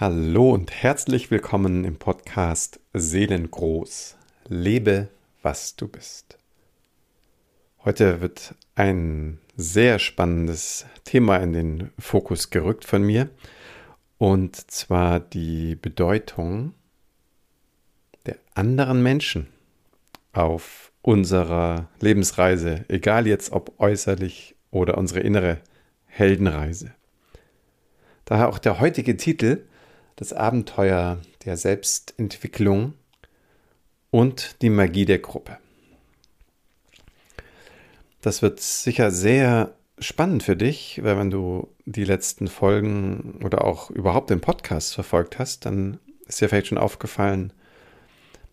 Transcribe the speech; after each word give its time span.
Hallo 0.00 0.50
und 0.50 0.72
herzlich 0.72 1.30
willkommen 1.30 1.84
im 1.84 1.94
Podcast 1.94 2.80
Seelengroß. 2.94 4.16
Lebe, 4.48 5.06
was 5.40 5.76
du 5.76 5.86
bist. 5.86 6.36
Heute 7.84 8.20
wird 8.20 8.56
ein 8.74 9.38
sehr 9.56 10.00
spannendes 10.00 10.84
Thema 11.04 11.36
in 11.36 11.52
den 11.52 11.92
Fokus 11.96 12.50
gerückt 12.50 12.84
von 12.84 13.04
mir 13.04 13.30
und 14.18 14.68
zwar 14.68 15.20
die 15.20 15.76
Bedeutung 15.76 16.74
der 18.26 18.38
anderen 18.54 19.00
Menschen 19.00 19.46
auf 20.32 20.90
unserer 21.02 21.88
Lebensreise, 22.00 22.84
egal 22.88 23.28
jetzt 23.28 23.52
ob 23.52 23.78
äußerlich 23.78 24.56
oder 24.72 24.98
unsere 24.98 25.20
innere 25.20 25.60
Heldenreise. 26.06 26.92
Daher 28.24 28.48
auch 28.48 28.58
der 28.58 28.80
heutige 28.80 29.16
Titel 29.16 29.62
das 30.16 30.32
Abenteuer 30.32 31.18
der 31.44 31.56
Selbstentwicklung 31.56 32.94
und 34.10 34.62
die 34.62 34.70
Magie 34.70 35.04
der 35.04 35.18
Gruppe. 35.18 35.58
Das 38.20 38.40
wird 38.40 38.60
sicher 38.60 39.10
sehr 39.10 39.74
spannend 39.98 40.42
für 40.42 40.56
dich, 40.56 41.00
weil 41.02 41.18
wenn 41.18 41.30
du 41.30 41.68
die 41.84 42.04
letzten 42.04 42.48
Folgen 42.48 43.40
oder 43.44 43.64
auch 43.64 43.90
überhaupt 43.90 44.30
den 44.30 44.40
Podcast 44.40 44.94
verfolgt 44.94 45.38
hast, 45.38 45.66
dann 45.66 45.98
ist 46.26 46.40
dir 46.40 46.48
vielleicht 46.48 46.68
schon 46.68 46.78
aufgefallen, 46.78 47.52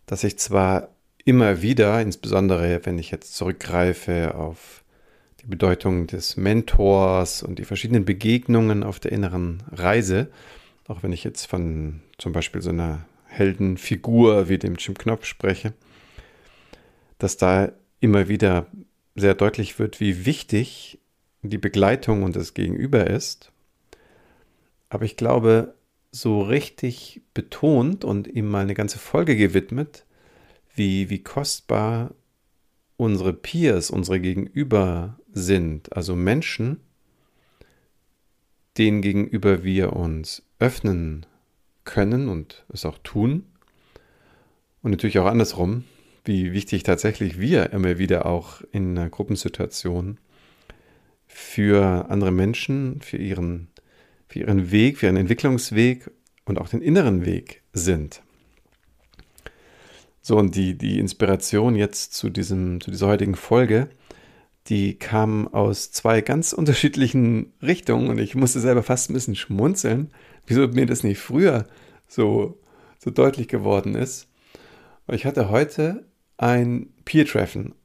dass 0.06 0.24
ich 0.24 0.38
zwar 0.38 0.90
immer 1.24 1.62
wieder, 1.62 2.02
insbesondere 2.02 2.86
wenn 2.86 3.00
ich 3.00 3.12
jetzt 3.12 3.36
zurückgreife 3.36 4.36
auf 4.36 4.84
die 5.42 5.48
Bedeutung 5.48 6.08
des 6.08 6.38
Mentors 6.38 7.44
und 7.44 7.58
die 7.60 7.66
verschiedenen 7.66 8.06
Begegnungen 8.06 8.84
auf 8.84 9.00
der 9.00 9.12
inneren 9.12 9.64
Reise, 9.72 10.30
auch 10.92 11.04
wenn 11.04 11.14
ich 11.14 11.24
jetzt 11.24 11.46
von 11.46 12.02
zum 12.18 12.34
Beispiel 12.34 12.62
so 12.62 12.70
einer 12.70 13.06
Heldenfigur 13.26 14.50
wie 14.50 14.58
dem 14.58 14.76
Jim 14.76 14.98
Knopf 14.98 15.26
spreche, 15.26 15.74
dass 17.18 17.38
da 17.38 17.72
immer 18.02 18.28
wieder 18.28 18.68
sehr 19.16 19.34
deutlich 19.34 19.80
wird, 19.80 20.00
wie 20.00 20.26
wichtig 20.26 21.00
die 21.42 21.58
Begleitung 21.58 22.24
und 22.24 22.36
das 22.36 22.54
Gegenüber 22.54 23.08
ist. 23.08 23.52
Aber 24.90 25.06
ich 25.06 25.16
glaube, 25.16 25.74
so 26.12 26.42
richtig 26.42 27.22
betont 27.34 28.04
und 28.04 28.28
ihm 28.28 28.50
mal 28.50 28.64
eine 28.64 28.74
ganze 28.74 29.00
Folge 29.00 29.38
gewidmet, 29.38 30.06
wie, 30.76 31.10
wie 31.10 31.24
kostbar 31.24 32.14
unsere 32.98 33.34
Peers, 33.34 33.90
unsere 33.90 34.20
Gegenüber 34.20 35.18
sind, 35.32 35.94
also 35.94 36.16
Menschen, 36.16 36.82
denen 38.78 39.02
gegenüber 39.02 39.64
wir 39.64 39.94
uns 39.94 40.44
öffnen 40.62 41.26
können 41.84 42.30
und 42.30 42.66
es 42.72 42.86
auch 42.86 42.98
tun. 43.00 43.46
Und 44.82 44.92
natürlich 44.92 45.20
auch 45.20 45.26
andersrum, 45.26 45.84
wie 46.24 46.54
wichtig 46.54 46.84
tatsächlich 46.84 47.40
wir 47.40 47.72
immer 47.74 47.98
wieder 47.98 48.26
auch 48.26 48.62
in 48.72 48.98
einer 48.98 49.10
Gruppensituation 49.10 50.20
für 51.28 52.10
andere 52.10 52.32
Menschen, 52.32 53.02
für 53.02 53.18
ihren, 53.18 53.70
für 54.28 54.40
ihren 54.40 54.72
Weg, 54.72 55.00
für 55.00 55.08
ihren 55.08 55.18
Entwicklungsweg 55.18 56.10
und 56.46 56.60
auch 56.60 56.70
den 56.70 56.82
inneren 56.82 57.26
Weg 57.26 57.64
sind. 57.74 58.22
So, 60.22 60.38
und 60.38 60.56
die, 60.56 60.78
die 60.78 61.00
Inspiration 61.00 61.76
jetzt 61.76 62.14
zu, 62.14 62.30
diesem, 62.30 62.80
zu 62.82 62.92
dieser 62.92 63.08
heutigen 63.08 63.36
Folge 63.36 63.90
die 64.68 64.98
kamen 64.98 65.48
aus 65.48 65.92
zwei 65.92 66.22
ganz 66.22 66.54
unterschiedlichen 66.58 67.54
Richtungen 67.62 68.10
und 68.10 68.20
ich 68.20 68.36
musste 68.36 68.60
selber 68.60 68.84
fast 68.84 69.10
ein 69.10 69.14
bisschen 69.14 69.36
schmunzeln, 69.36 70.12
wieso 70.46 70.68
mir 70.68 70.86
das 70.86 71.04
nicht 71.04 71.20
früher 71.20 71.66
so, 72.08 72.60
so 73.00 73.12
deutlich 73.12 73.48
geworden 73.48 73.96
ist. 73.96 74.28
Ich 75.08 75.26
hatte 75.26 75.50
heute 75.50 76.06
ein 76.38 76.94
Peer-Treffen, 77.06 77.76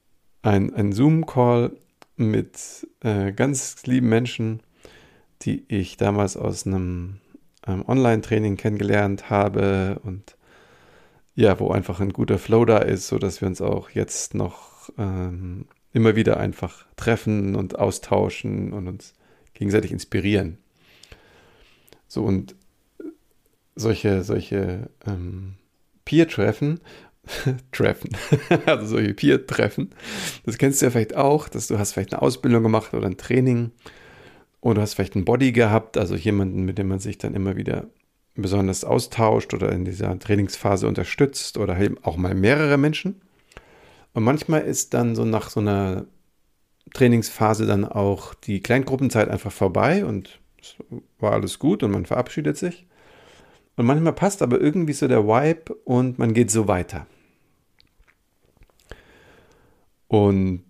ein, 0.43 0.73
ein 0.75 0.93
Zoom-Call 0.93 1.77
mit 2.17 2.87
äh, 3.01 3.33
ganz 3.33 3.85
lieben 3.85 4.09
Menschen, 4.09 4.63
die 5.43 5.65
ich 5.69 5.97
damals 5.97 6.37
aus 6.37 6.67
einem 6.67 7.21
ähm, 7.67 7.85
Online-Training 7.87 8.57
kennengelernt 8.57 9.29
habe 9.29 10.01
und 10.03 10.37
ja, 11.35 11.61
wo 11.61 11.71
einfach 11.71 12.01
ein 12.01 12.13
guter 12.13 12.39
Flow 12.39 12.65
da 12.65 12.79
ist, 12.79 13.09
sodass 13.09 13.43
wir 13.43 13.49
uns 13.49 13.61
auch 13.61 13.91
jetzt 13.91 14.35
noch 14.35 14.89
ähm, 14.97 15.67
immer 15.93 16.17
wieder 16.17 16.39
einfach 16.39 16.87
treffen 16.97 17.55
und 17.55 17.79
austauschen 17.79 18.73
und 18.73 18.89
uns 18.89 19.15
gegenseitig 19.53 19.93
inspirieren. 19.93 20.59
So 22.09 22.23
und 22.25 22.55
solche, 23.75 24.23
solche 24.23 24.89
ähm, 25.07 25.55
Peer-Treffen, 26.05 26.81
Treffen, 27.73 28.11
also 28.67 28.87
solche 28.87 29.15
Peer-Treffen, 29.15 29.91
das 30.45 30.59
kennst 30.59 30.81
du 30.81 30.87
ja 30.87 30.91
vielleicht 30.91 31.17
auch, 31.17 31.49
dass 31.49 31.67
du 31.67 31.79
hast 31.79 31.93
vielleicht 31.93 32.13
eine 32.13 32.23
Ausbildung 32.23 32.63
gemacht 32.63 32.95
oder 32.95 33.07
ein 33.07 33.17
Training 33.17 33.73
oder 34.61 34.83
hast 34.83 34.95
vielleicht 34.95 35.15
einen 35.15 35.25
Body 35.25 35.53
gehabt, 35.53 35.99
also 35.99 36.15
jemanden, 36.15 36.65
mit 36.65 36.79
dem 36.79 36.89
man 36.89 36.99
sich 36.99 37.19
dann 37.19 37.35
immer 37.35 37.57
wieder 37.57 37.87
besonders 38.35 38.85
austauscht 38.85 39.55
oder 39.55 39.73
in 39.73 39.85
dieser 39.85 40.19
Trainingsphase 40.19 40.87
unterstützt 40.87 41.59
oder 41.59 41.79
eben 41.79 41.97
auch 42.03 42.17
mal 42.17 42.35
mehrere 42.35 42.77
Menschen. 42.77 43.21
Und 44.13 44.25
manchmal 44.25 44.63
ist 44.63 44.95
dann 44.95 45.15
so 45.15 45.25
nach 45.25 45.51
so 45.51 45.61
einer 45.61 46.07
Trainingsphase 46.95 47.67
dann 47.67 47.85
auch 47.85 48.35
die 48.35 48.61
Kleingruppenzeit 48.61 49.29
einfach 49.29 49.53
vorbei 49.53 50.05
und 50.05 50.41
war 51.19 51.33
alles 51.33 51.59
gut 51.59 51.83
und 51.83 51.91
man 51.91 52.07
verabschiedet 52.07 52.57
sich. 52.57 52.87
Und 53.77 53.87
manchmal 53.87 54.13
passt 54.13 54.43
aber 54.43 54.61
irgendwie 54.61 54.93
so 54.93 55.07
der 55.07 55.27
Vibe 55.27 55.75
und 55.85 56.19
man 56.19 56.33
geht 56.33 56.51
so 56.51 56.67
weiter. 56.67 57.07
Und 60.09 60.65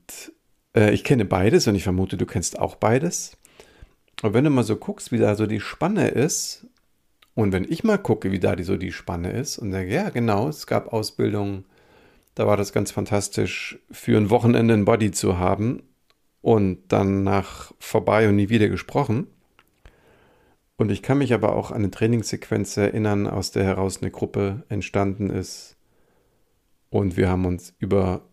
äh, 0.75 0.93
ich 0.93 1.05
kenne 1.05 1.25
beides 1.25 1.67
und 1.67 1.75
ich 1.75 1.85
vermute, 1.85 2.17
du 2.17 2.27
kennst 2.27 2.59
auch 2.59 2.77
beides. 2.77 3.37
Und 4.23 4.35
wenn 4.35 4.45
du 4.45 4.51
mal 4.51 4.65
so 4.65 4.77
guckst, 4.77 5.13
wie 5.13 5.19
da 5.19 5.35
so 5.35 5.47
die 5.47 5.61
Spanne 5.61 6.09
ist, 6.09 6.67
und 7.35 7.53
wenn 7.53 7.71
ich 7.71 7.85
mal 7.85 7.99
gucke, 7.99 8.33
wie 8.33 8.41
da 8.41 8.57
die, 8.57 8.65
so 8.65 8.79
die 8.79 8.93
Spanne 8.93 9.31
ist 9.31 9.59
und 9.59 9.71
sage, 9.71 9.93
ja, 9.93 10.09
genau, 10.09 10.49
es 10.49 10.67
gab 10.67 10.93
Ausbildungen 10.93 11.67
da 12.37 12.47
war 12.47 12.59
das 12.59 12.73
ganz 12.73 12.91
fantastisch, 12.91 13.79
für 13.91 14.17
ein 14.17 14.29
Wochenende 14.31 14.75
ein 14.75 14.85
Body 14.85 15.11
zu 15.11 15.39
haben 15.39 15.83
und 16.43 16.81
dann 16.89 17.25
nach 17.25 17.73
vorbei 17.79 18.29
und 18.29 18.37
nie 18.37 18.51
wieder 18.51 18.69
gesprochen. 18.69 19.27
Und 20.77 20.91
ich 20.91 21.03
kann 21.03 21.19
mich 21.19 21.33
aber 21.33 21.55
auch 21.55 21.71
an 21.71 21.79
eine 21.79 21.91
Trainingssequenz 21.91 22.77
erinnern, 22.77 23.27
aus 23.27 23.51
der 23.51 23.65
heraus 23.65 24.03
eine 24.03 24.11
Gruppe 24.11 24.65
entstanden 24.69 25.31
ist. 25.31 25.77
Und 26.91 27.17
wir 27.17 27.29
haben 27.29 27.47
uns 27.47 27.75
über, 27.79 28.29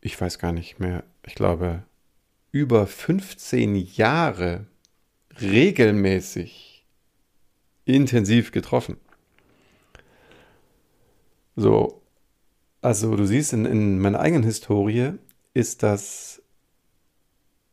ich 0.00 0.20
weiß 0.20 0.38
gar 0.38 0.52
nicht 0.52 0.78
mehr, 0.78 1.04
ich 1.26 1.34
glaube, 1.34 1.84
über 2.52 2.86
15 2.86 3.76
Jahre 3.76 4.66
regelmäßig 5.40 6.84
intensiv 7.84 8.52
getroffen. 8.52 8.96
So, 11.56 12.02
also 12.82 13.16
du 13.16 13.26
siehst, 13.26 13.52
in, 13.52 13.64
in 13.64 13.98
meiner 13.98 14.20
eigenen 14.20 14.42
Historie 14.42 15.12
ist 15.54 15.82
das 15.82 16.39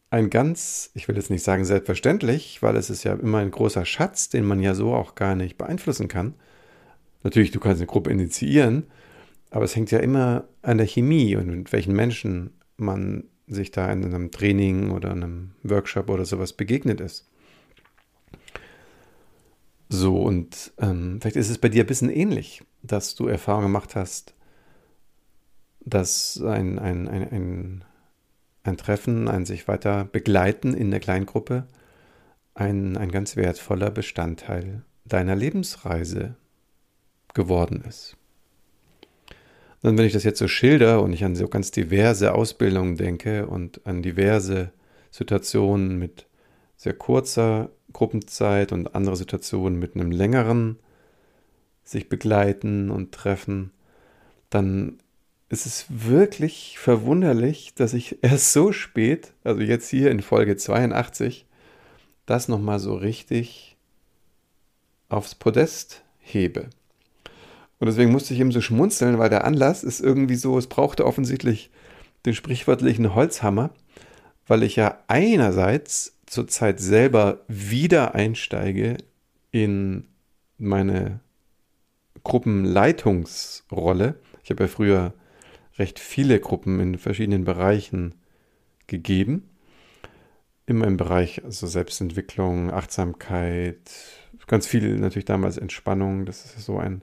ein 0.09 0.29
ganz, 0.29 0.91
ich 0.93 1.07
will 1.07 1.15
jetzt 1.15 1.29
nicht 1.29 1.43
sagen 1.43 1.65
selbstverständlich, 1.65 2.61
weil 2.61 2.75
es 2.75 2.89
ist 2.89 3.03
ja 3.03 3.13
immer 3.13 3.39
ein 3.39 3.51
großer 3.51 3.85
Schatz, 3.85 4.29
den 4.29 4.45
man 4.45 4.61
ja 4.61 4.73
so 4.73 4.93
auch 4.93 5.15
gar 5.15 5.35
nicht 5.35 5.57
beeinflussen 5.57 6.07
kann. 6.07 6.35
Natürlich, 7.23 7.51
du 7.51 7.59
kannst 7.59 7.81
eine 7.81 7.87
Gruppe 7.87 8.11
initiieren, 8.11 8.85
aber 9.49 9.65
es 9.65 9.75
hängt 9.75 9.91
ja 9.91 9.99
immer 9.99 10.45
an 10.61 10.77
der 10.77 10.87
Chemie 10.87 11.35
und 11.35 11.47
mit 11.47 11.73
welchen 11.73 11.93
Menschen 11.93 12.51
man 12.77 13.25
sich 13.47 13.71
da 13.71 13.91
in 13.91 14.03
einem 14.03 14.31
Training 14.31 14.91
oder 14.91 15.11
einem 15.11 15.51
Workshop 15.63 16.09
oder 16.09 16.25
sowas 16.25 16.53
begegnet 16.53 17.01
ist. 17.01 17.29
So, 19.89 20.21
und 20.21 20.73
ähm, 20.79 21.19
vielleicht 21.21 21.37
ist 21.37 21.49
es 21.49 21.57
bei 21.57 21.69
dir 21.69 21.83
ein 21.83 21.87
bisschen 21.87 22.09
ähnlich, 22.09 22.61
dass 22.83 23.15
du 23.15 23.27
Erfahrungen 23.27 23.67
gemacht 23.67 23.95
hast, 23.95 24.33
dass 25.79 26.41
ein, 26.41 26.77
ein, 26.77 27.07
ein, 27.07 27.29
ein, 27.29 27.83
ein 28.67 28.77
Treffen, 28.77 29.27
ein 29.27 29.45
sich 29.45 29.67
weiter 29.67 30.05
begleiten 30.05 30.73
in 30.73 30.91
der 30.91 30.99
Kleingruppe 30.99 31.67
ein, 32.53 32.97
ein 32.97 33.11
ganz 33.11 33.35
wertvoller 33.35 33.91
Bestandteil 33.91 34.83
deiner 35.05 35.35
Lebensreise 35.35 36.35
geworden 37.33 37.83
ist. 37.87 38.17
Und 39.83 39.97
wenn 39.97 40.05
ich 40.05 40.13
das 40.13 40.23
jetzt 40.23 40.39
so 40.39 40.47
schilder 40.47 41.01
und 41.03 41.13
ich 41.13 41.23
an 41.23 41.35
so 41.35 41.47
ganz 41.47 41.71
diverse 41.71 42.33
Ausbildungen 42.33 42.97
denke 42.97 43.47
und 43.47 43.85
an 43.85 44.01
diverse 44.01 44.71
Situationen 45.11 45.99
mit 45.99 46.25
sehr 46.75 46.93
kurzer 46.93 47.69
Gruppenzeit 47.93 48.71
und 48.71 48.95
andere 48.95 49.15
Situationen 49.15 49.79
mit 49.79 49.95
einem 49.95 50.11
längeren 50.11 50.79
sich 51.83 52.09
begleiten 52.09 52.89
und 52.89 53.13
treffen, 53.13 53.71
dann 54.49 54.97
es 55.49 55.65
ist 55.65 55.85
wirklich 55.89 56.77
verwunderlich, 56.77 57.73
dass 57.75 57.93
ich 57.93 58.19
erst 58.21 58.53
so 58.53 58.71
spät, 58.71 59.33
also 59.43 59.61
jetzt 59.61 59.89
hier 59.89 60.11
in 60.11 60.21
Folge 60.21 60.57
82, 60.57 61.45
das 62.25 62.47
nochmal 62.47 62.79
so 62.79 62.95
richtig 62.95 63.77
aufs 65.09 65.35
Podest 65.35 66.03
hebe. 66.19 66.69
Und 67.79 67.87
deswegen 67.87 68.11
musste 68.11 68.33
ich 68.33 68.39
eben 68.39 68.51
so 68.51 68.59
schmunzeln, 68.59 69.19
weil 69.19 69.29
der 69.29 69.45
Anlass 69.45 69.83
ist 69.83 70.01
irgendwie 70.01 70.35
so, 70.35 70.57
es 70.57 70.67
brauchte 70.67 71.05
offensichtlich 71.05 71.69
den 72.25 72.33
sprichwörtlichen 72.33 73.13
Holzhammer, 73.15 73.69
weil 74.47 74.63
ich 74.63 74.75
ja 74.75 74.97
einerseits 75.07 76.17
zurzeit 76.25 76.79
selber 76.79 77.41
wieder 77.47 78.15
einsteige 78.15 78.97
in 79.51 80.07
meine 80.57 81.19
Gruppenleitungsrolle. 82.23 84.15
Ich 84.43 84.49
habe 84.49 84.63
ja 84.63 84.67
früher 84.67 85.13
recht 85.77 85.99
viele 85.99 86.39
Gruppen 86.39 86.79
in 86.79 86.97
verschiedenen 86.97 87.43
Bereichen 87.43 88.15
gegeben. 88.87 89.49
Immer 90.65 90.87
im 90.87 90.97
Bereich 90.97 91.43
also 91.45 91.67
Selbstentwicklung, 91.67 92.71
Achtsamkeit, 92.71 93.79
ganz 94.47 94.65
viel 94.65 94.97
natürlich 94.97 95.25
damals 95.25 95.57
Entspannung. 95.57 96.25
Das 96.25 96.45
ist 96.45 96.65
so 96.65 96.77
ein, 96.77 97.01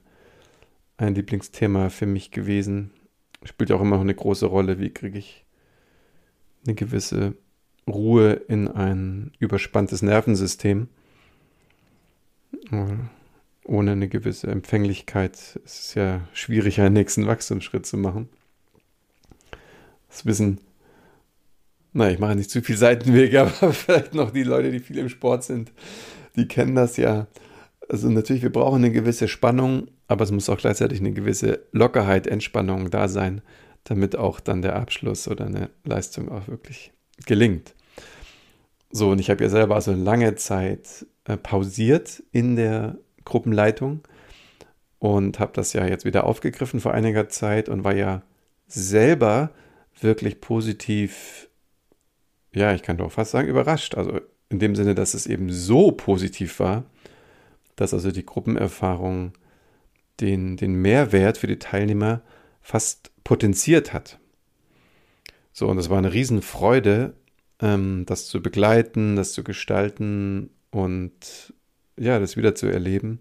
ein 0.96 1.14
Lieblingsthema 1.14 1.90
für 1.90 2.06
mich 2.06 2.30
gewesen. 2.30 2.90
Spielt 3.44 3.72
auch 3.72 3.80
immer 3.80 3.96
noch 3.96 4.02
eine 4.02 4.14
große 4.14 4.46
Rolle. 4.46 4.78
Wie 4.80 4.90
kriege 4.90 5.18
ich 5.18 5.44
eine 6.66 6.74
gewisse 6.74 7.34
Ruhe 7.86 8.32
in 8.32 8.68
ein 8.68 9.32
überspanntes 9.38 10.02
Nervensystem? 10.02 10.88
Ohne 13.64 13.92
eine 13.92 14.08
gewisse 14.08 14.48
Empfänglichkeit 14.48 15.32
ist 15.64 15.80
es 15.80 15.94
ja 15.94 16.26
schwierig, 16.32 16.80
einen 16.80 16.94
nächsten 16.94 17.26
Wachstumsschritt 17.26 17.86
zu 17.86 17.98
machen. 17.98 18.28
Das 20.14 20.24
wissen, 20.26 20.60
na, 21.92 22.08
ich 22.08 22.20
mache 22.20 22.36
nicht 22.36 22.50
zu 22.50 22.62
viel 22.62 22.76
Seitenwege, 22.76 23.40
aber 23.60 23.72
vielleicht 23.72 24.14
noch 24.14 24.30
die 24.30 24.44
Leute, 24.44 24.70
die 24.70 24.78
viel 24.78 24.98
im 24.98 25.08
Sport 25.08 25.42
sind, 25.42 25.72
die 26.36 26.46
kennen 26.46 26.76
das 26.76 26.96
ja. 26.96 27.26
Also 27.88 28.08
natürlich, 28.08 28.42
wir 28.42 28.52
brauchen 28.52 28.76
eine 28.76 28.92
gewisse 28.92 29.26
Spannung, 29.26 29.88
aber 30.06 30.22
es 30.22 30.30
muss 30.30 30.48
auch 30.48 30.58
gleichzeitig 30.58 31.00
eine 31.00 31.12
gewisse 31.12 31.60
Lockerheit, 31.72 32.28
Entspannung 32.28 32.90
da 32.90 33.08
sein, 33.08 33.42
damit 33.82 34.16
auch 34.16 34.38
dann 34.38 34.62
der 34.62 34.76
Abschluss 34.76 35.26
oder 35.26 35.46
eine 35.46 35.70
Leistung 35.84 36.28
auch 36.30 36.46
wirklich 36.46 36.92
gelingt. 37.26 37.74
So, 38.90 39.10
und 39.10 39.18
ich 39.18 39.30
habe 39.30 39.42
ja 39.42 39.50
selber 39.50 39.74
also 39.74 39.92
lange 39.92 40.36
Zeit 40.36 41.06
äh, 41.24 41.36
pausiert 41.36 42.22
in 42.30 42.54
der 42.54 42.98
Gruppenleitung 43.24 44.02
und 45.00 45.40
habe 45.40 45.52
das 45.54 45.72
ja 45.72 45.84
jetzt 45.86 46.04
wieder 46.04 46.24
aufgegriffen 46.24 46.78
vor 46.78 46.94
einiger 46.94 47.28
Zeit 47.28 47.68
und 47.68 47.82
war 47.82 47.94
ja 47.94 48.22
selber 48.68 49.50
wirklich 50.00 50.40
positiv, 50.40 51.48
ja, 52.52 52.74
ich 52.74 52.82
kann 52.82 52.96
doch 52.96 53.12
fast 53.12 53.30
sagen, 53.30 53.48
überrascht. 53.48 53.94
Also 53.94 54.20
in 54.48 54.58
dem 54.58 54.74
Sinne, 54.76 54.94
dass 54.94 55.14
es 55.14 55.26
eben 55.26 55.50
so 55.50 55.92
positiv 55.92 56.60
war, 56.60 56.84
dass 57.76 57.94
also 57.94 58.10
die 58.10 58.26
Gruppenerfahrung 58.26 59.32
den, 60.20 60.56
den 60.56 60.74
Mehrwert 60.74 61.38
für 61.38 61.46
die 61.46 61.58
Teilnehmer 61.58 62.22
fast 62.60 63.10
potenziert 63.24 63.92
hat. 63.92 64.18
So, 65.52 65.68
und 65.68 65.78
es 65.78 65.90
war 65.90 65.98
eine 65.98 66.12
Riesenfreude, 66.12 67.14
ähm, 67.60 68.04
das 68.06 68.26
zu 68.26 68.42
begleiten, 68.42 69.16
das 69.16 69.32
zu 69.32 69.44
gestalten 69.44 70.50
und 70.70 71.54
ja, 71.96 72.18
das 72.18 72.36
wieder 72.36 72.54
zu 72.54 72.66
erleben, 72.66 73.20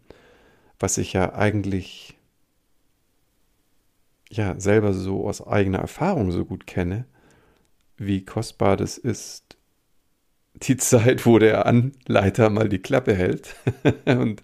was 0.80 0.98
ich 0.98 1.14
ja 1.14 1.34
eigentlich 1.34 2.18
ja 4.38 4.60
selber 4.60 4.94
so 4.94 5.28
aus 5.28 5.46
eigener 5.46 5.80
Erfahrung 5.80 6.32
so 6.32 6.46
gut 6.46 6.68
kenne, 6.68 7.06
wie 7.98 8.26
kostbar 8.26 8.78
das 8.78 8.98
ist, 8.98 9.58
die 10.56 10.78
Zeit, 10.78 11.26
wo 11.26 11.40
der 11.40 11.66
Anleiter 11.66 12.50
mal 12.50 12.70
die 12.70 12.80
Klappe 12.80 13.16
hält 13.16 13.56
und, 14.06 14.44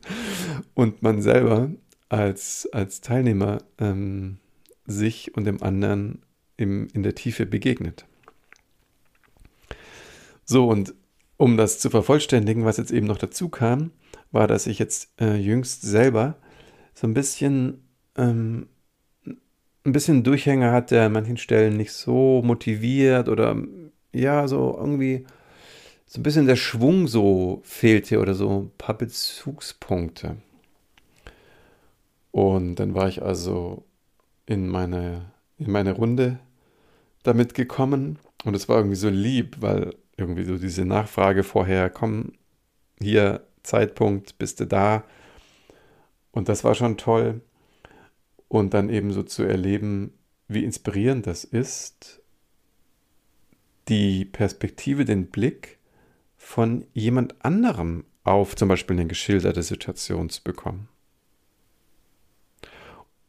und 0.74 1.02
man 1.02 1.22
selber 1.22 1.70
als, 2.10 2.68
als 2.72 3.02
Teilnehmer 3.02 3.60
ähm, 3.78 4.38
sich 4.86 5.36
und 5.36 5.46
dem 5.46 5.62
anderen 5.62 6.24
im, 6.58 6.88
in 6.94 7.04
der 7.04 7.16
Tiefe 7.16 7.46
begegnet. 7.46 8.06
So, 10.46 10.68
und 10.68 10.96
um 11.38 11.58
das 11.58 11.80
zu 11.80 11.90
vervollständigen, 11.90 12.66
was 12.66 12.78
jetzt 12.78 12.92
eben 12.92 13.06
noch 13.06 13.20
dazu 13.20 13.50
kam, 13.50 13.92
war, 14.32 14.48
dass 14.48 14.68
ich 14.68 14.80
jetzt 14.80 15.10
äh, 15.22 15.36
jüngst 15.36 15.84
selber 15.84 16.36
so 16.94 17.08
ein 17.08 17.14
bisschen 17.14 17.88
ähm, 18.18 18.68
ein 19.86 19.92
bisschen 19.92 20.24
Durchhänger 20.24 20.72
hatte, 20.72 21.02
an 21.02 21.14
manchen 21.14 21.38
Stellen 21.38 21.78
nicht 21.78 21.94
so 21.94 22.42
motiviert 22.44 23.30
oder 23.30 23.56
ja, 24.14 24.48
so 24.48 24.76
irgendwie 24.78 25.26
so 26.06 26.20
ein 26.20 26.24
bisschen 26.24 26.48
der 26.48 26.56
Schwung 26.56 27.08
so 27.08 27.62
fehlte 27.64 28.20
oder 28.20 28.34
so 28.34 28.62
ein 28.62 28.72
paar 28.78 28.98
Bezugspunkte. 28.98 30.38
Und 32.32 32.76
dann 32.76 32.96
war 32.96 33.08
ich 33.08 33.22
also 33.22 33.84
in 34.46 34.68
meine, 34.68 35.32
in 35.58 35.72
meine 35.72 35.94
Runde 35.94 36.40
damit 37.24 37.54
gekommen 37.54 38.18
und 38.46 38.56
es 38.56 38.70
war 38.70 38.78
irgendwie 38.78 38.96
so 38.96 39.10
lieb, 39.10 39.58
weil 39.60 39.96
irgendwie 40.18 40.44
so 40.44 40.58
diese 40.58 40.86
Nachfrage 40.86 41.44
vorher, 41.44 41.90
komm, 41.90 42.34
hier 43.00 43.46
Zeitpunkt, 43.64 44.38
bist 44.38 44.60
du 44.60 44.66
da? 44.66 45.04
Und 46.32 46.50
das 46.50 46.64
war 46.64 46.76
schon 46.76 46.98
toll. 46.98 47.42
Und 48.50 48.74
dann 48.74 48.90
eben 48.90 49.14
so 49.14 49.24
zu 49.24 49.44
erleben, 49.44 50.12
wie 50.50 50.66
inspirierend 50.66 51.26
das 51.28 51.46
ist, 51.46 52.22
die 53.88 54.26
Perspektive, 54.26 55.06
den 55.06 55.28
Blick 55.28 55.78
von 56.36 56.86
jemand 56.94 57.44
anderem 57.46 58.04
auf 58.24 58.56
zum 58.56 58.68
Beispiel 58.68 58.98
eine 58.98 59.08
geschilderte 59.08 59.64
Situation 59.64 60.30
zu 60.30 60.44
bekommen. 60.44 60.90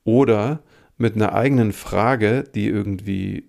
Oder 0.05 0.62
mit 0.96 1.14
einer 1.14 1.34
eigenen 1.34 1.73
Frage, 1.73 2.44
die 2.55 2.66
irgendwie 2.66 3.49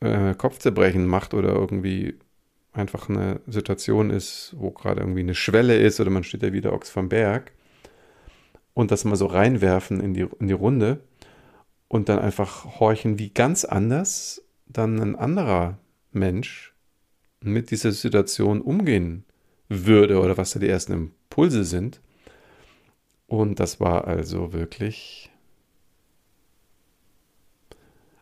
äh, 0.00 0.34
Kopfzerbrechen 0.34 1.06
macht 1.06 1.34
oder 1.34 1.50
irgendwie 1.54 2.18
einfach 2.72 3.08
eine 3.08 3.40
Situation 3.46 4.10
ist, 4.10 4.54
wo 4.56 4.70
gerade 4.70 5.00
irgendwie 5.00 5.20
eine 5.20 5.34
Schwelle 5.34 5.76
ist 5.76 6.00
oder 6.00 6.10
man 6.10 6.24
steht 6.24 6.42
ja 6.42 6.52
wieder 6.52 6.72
Ochs 6.72 6.90
vom 6.90 7.08
Berg 7.08 7.52
und 8.74 8.90
das 8.90 9.04
mal 9.04 9.16
so 9.16 9.26
reinwerfen 9.26 10.00
in 10.00 10.14
die, 10.14 10.26
in 10.38 10.48
die 10.48 10.54
Runde 10.54 11.00
und 11.88 12.08
dann 12.08 12.18
einfach 12.18 12.80
horchen, 12.80 13.18
wie 13.18 13.30
ganz 13.30 13.64
anders 13.64 14.42
dann 14.66 15.00
ein 15.00 15.16
anderer 15.16 15.78
Mensch 16.10 16.74
mit 17.40 17.70
dieser 17.70 17.92
Situation 17.92 18.60
umgehen 18.60 19.24
würde 19.68 20.20
oder 20.20 20.36
was 20.36 20.52
da 20.52 20.60
die 20.60 20.68
ersten 20.68 20.92
Impulse 20.92 21.64
sind. 21.64 22.00
Und 23.26 23.60
das 23.60 23.80
war 23.80 24.06
also 24.06 24.52
wirklich, 24.52 25.30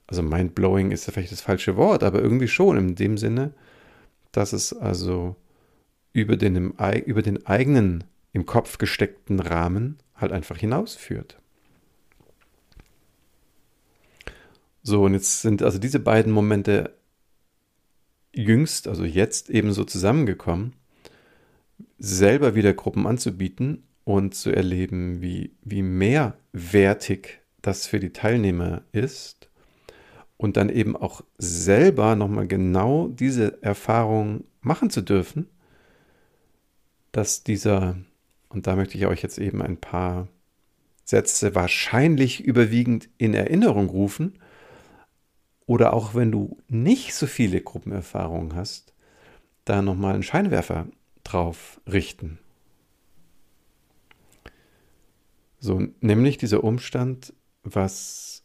also 0.06 0.22
mindblowing 0.22 0.90
ist 0.90 1.10
vielleicht 1.10 1.32
das 1.32 1.40
falsche 1.40 1.76
Wort, 1.76 2.02
aber 2.02 2.20
irgendwie 2.20 2.48
schon 2.48 2.76
in 2.76 2.94
dem 2.94 3.18
Sinne, 3.18 3.52
dass 4.32 4.52
es 4.52 4.72
also 4.72 5.36
über 6.12 6.36
den, 6.36 6.72
über 7.04 7.22
den 7.22 7.46
eigenen 7.46 8.04
im 8.32 8.46
Kopf 8.46 8.78
gesteckten 8.78 9.40
Rahmen 9.40 9.98
halt 10.14 10.32
einfach 10.32 10.56
hinausführt. 10.56 11.38
So, 14.82 15.04
und 15.04 15.14
jetzt 15.14 15.42
sind 15.42 15.62
also 15.62 15.78
diese 15.78 16.00
beiden 16.00 16.32
Momente 16.32 16.94
jüngst, 18.34 18.88
also 18.88 19.04
jetzt 19.04 19.50
ebenso 19.50 19.84
zusammengekommen, 19.84 20.74
selber 21.98 22.54
wieder 22.54 22.72
Gruppen 22.72 23.06
anzubieten 23.06 23.82
und 24.04 24.34
zu 24.34 24.50
erleben, 24.50 25.20
wie, 25.20 25.52
wie 25.62 25.82
mehrwertig 25.82 27.40
das 27.60 27.86
für 27.86 28.00
die 28.00 28.12
Teilnehmer 28.12 28.82
ist 28.92 29.50
und 30.36 30.56
dann 30.56 30.70
eben 30.70 30.96
auch 30.96 31.22
selber 31.36 32.16
nochmal 32.16 32.46
genau 32.46 33.08
diese 33.08 33.62
Erfahrung 33.62 34.44
machen 34.62 34.88
zu 34.88 35.02
dürfen, 35.02 35.48
dass 37.12 37.42
dieser 37.42 37.98
und 38.50 38.66
da 38.66 38.76
möchte 38.76 38.98
ich 38.98 39.06
euch 39.06 39.22
jetzt 39.22 39.38
eben 39.38 39.62
ein 39.62 39.78
paar 39.78 40.28
Sätze 41.04 41.54
wahrscheinlich 41.54 42.40
überwiegend 42.44 43.08
in 43.16 43.32
Erinnerung 43.32 43.88
rufen. 43.88 44.38
Oder 45.66 45.92
auch 45.92 46.14
wenn 46.14 46.32
du 46.32 46.58
nicht 46.68 47.14
so 47.14 47.26
viele 47.26 47.60
Gruppenerfahrungen 47.60 48.56
hast, 48.56 48.92
da 49.64 49.82
nochmal 49.82 50.14
einen 50.14 50.24
Scheinwerfer 50.24 50.88
drauf 51.22 51.80
richten. 51.86 52.38
So, 55.60 55.86
nämlich 56.00 56.38
dieser 56.38 56.64
Umstand, 56.64 57.32
was 57.62 58.42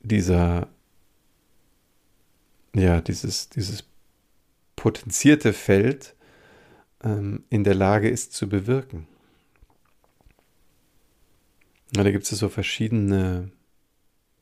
dieser, 0.00 0.68
ja, 2.76 3.00
dieses, 3.00 3.48
dieses 3.48 3.84
potenzierte 4.76 5.52
Feld 5.52 6.13
ähm, 7.04 7.44
in 7.50 7.64
der 7.64 7.74
Lage 7.74 8.08
ist 8.08 8.32
zu 8.32 8.48
bewirken. 8.48 9.06
Ja, 11.94 12.02
da 12.02 12.10
gibt 12.10 12.24
es 12.24 12.30
so 12.30 12.48
verschiedene 12.48 13.52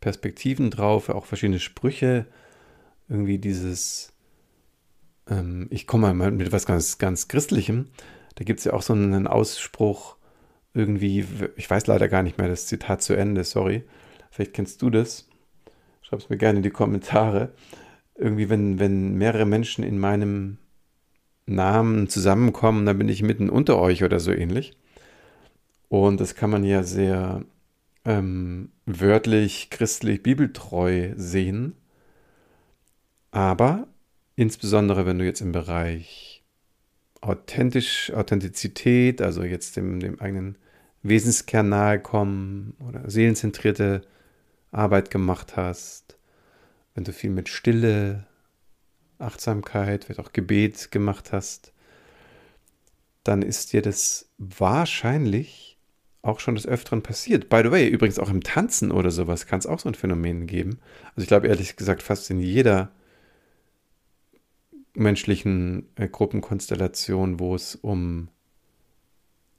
Perspektiven 0.00 0.70
drauf, 0.70 1.08
auch 1.08 1.26
verschiedene 1.26 1.60
Sprüche. 1.60 2.26
Irgendwie 3.08 3.38
dieses, 3.38 4.12
ähm, 5.28 5.66
ich 5.70 5.86
komme 5.86 6.14
mal 6.14 6.30
mit 6.30 6.46
etwas 6.46 6.64
ganz, 6.64 6.96
ganz 6.98 7.28
Christlichem. 7.28 7.88
Da 8.36 8.44
gibt 8.44 8.60
es 8.60 8.64
ja 8.64 8.72
auch 8.72 8.82
so 8.82 8.94
einen 8.94 9.26
Ausspruch, 9.26 10.16
irgendwie, 10.72 11.26
ich 11.56 11.68
weiß 11.68 11.86
leider 11.86 12.08
gar 12.08 12.22
nicht 12.22 12.38
mehr 12.38 12.48
das 12.48 12.66
Zitat 12.66 13.02
zu 13.02 13.12
Ende, 13.12 13.44
sorry. 13.44 13.84
Vielleicht 14.30 14.54
kennst 14.54 14.80
du 14.80 14.88
das. 14.88 15.28
Schreib 16.00 16.20
es 16.20 16.30
mir 16.30 16.38
gerne 16.38 16.58
in 16.58 16.62
die 16.62 16.70
Kommentare. 16.70 17.52
Irgendwie, 18.14 18.48
wenn, 18.48 18.78
wenn 18.78 19.14
mehrere 19.14 19.44
Menschen 19.44 19.84
in 19.84 19.98
meinem 19.98 20.56
Namen 21.46 22.08
zusammenkommen, 22.08 22.86
dann 22.86 22.98
bin 22.98 23.08
ich 23.08 23.22
mitten 23.22 23.50
unter 23.50 23.78
euch 23.78 24.04
oder 24.04 24.20
so 24.20 24.32
ähnlich. 24.32 24.76
Und 25.88 26.20
das 26.20 26.34
kann 26.34 26.50
man 26.50 26.64
ja 26.64 26.82
sehr 26.82 27.44
ähm, 28.04 28.70
wörtlich, 28.86 29.70
christlich, 29.70 30.22
bibeltreu 30.22 31.12
sehen. 31.16 31.74
Aber 33.30 33.86
insbesondere, 34.36 35.06
wenn 35.06 35.18
du 35.18 35.24
jetzt 35.24 35.40
im 35.40 35.52
Bereich 35.52 36.42
authentisch, 37.20 38.12
Authentizität, 38.12 39.22
also 39.22 39.42
jetzt 39.42 39.76
dem, 39.76 40.00
dem 40.00 40.20
eigenen 40.20 40.56
Wesenskern 41.02 41.68
nahe 41.68 42.00
kommen 42.00 42.74
oder 42.80 43.08
seelenzentrierte 43.10 44.02
Arbeit 44.70 45.10
gemacht 45.10 45.56
hast, 45.56 46.16
wenn 46.94 47.04
du 47.04 47.12
viel 47.12 47.30
mit 47.30 47.48
Stille, 47.48 48.26
Achtsamkeit, 49.22 50.04
vielleicht 50.04 50.20
auch 50.20 50.32
Gebet 50.32 50.90
gemacht 50.90 51.32
hast, 51.32 51.72
dann 53.24 53.42
ist 53.42 53.72
dir 53.72 53.82
das 53.82 54.28
wahrscheinlich 54.38 55.78
auch 56.22 56.40
schon 56.40 56.54
des 56.54 56.66
Öfteren 56.66 57.02
passiert. 57.02 57.48
By 57.48 57.62
the 57.64 57.70
way, 57.70 57.88
übrigens 57.88 58.18
auch 58.18 58.30
im 58.30 58.42
Tanzen 58.42 58.92
oder 58.92 59.10
sowas 59.10 59.46
kann 59.46 59.58
es 59.58 59.66
auch 59.66 59.80
so 59.80 59.88
ein 59.88 59.94
Phänomen 59.94 60.46
geben. 60.46 60.78
Also 61.10 61.22
ich 61.22 61.28
glaube 61.28 61.48
ehrlich 61.48 61.76
gesagt 61.76 62.02
fast 62.02 62.30
in 62.30 62.40
jeder 62.40 62.92
menschlichen 64.94 65.88
äh, 65.96 66.08
Gruppenkonstellation, 66.08 67.40
wo 67.40 67.54
es 67.54 67.74
um 67.74 68.28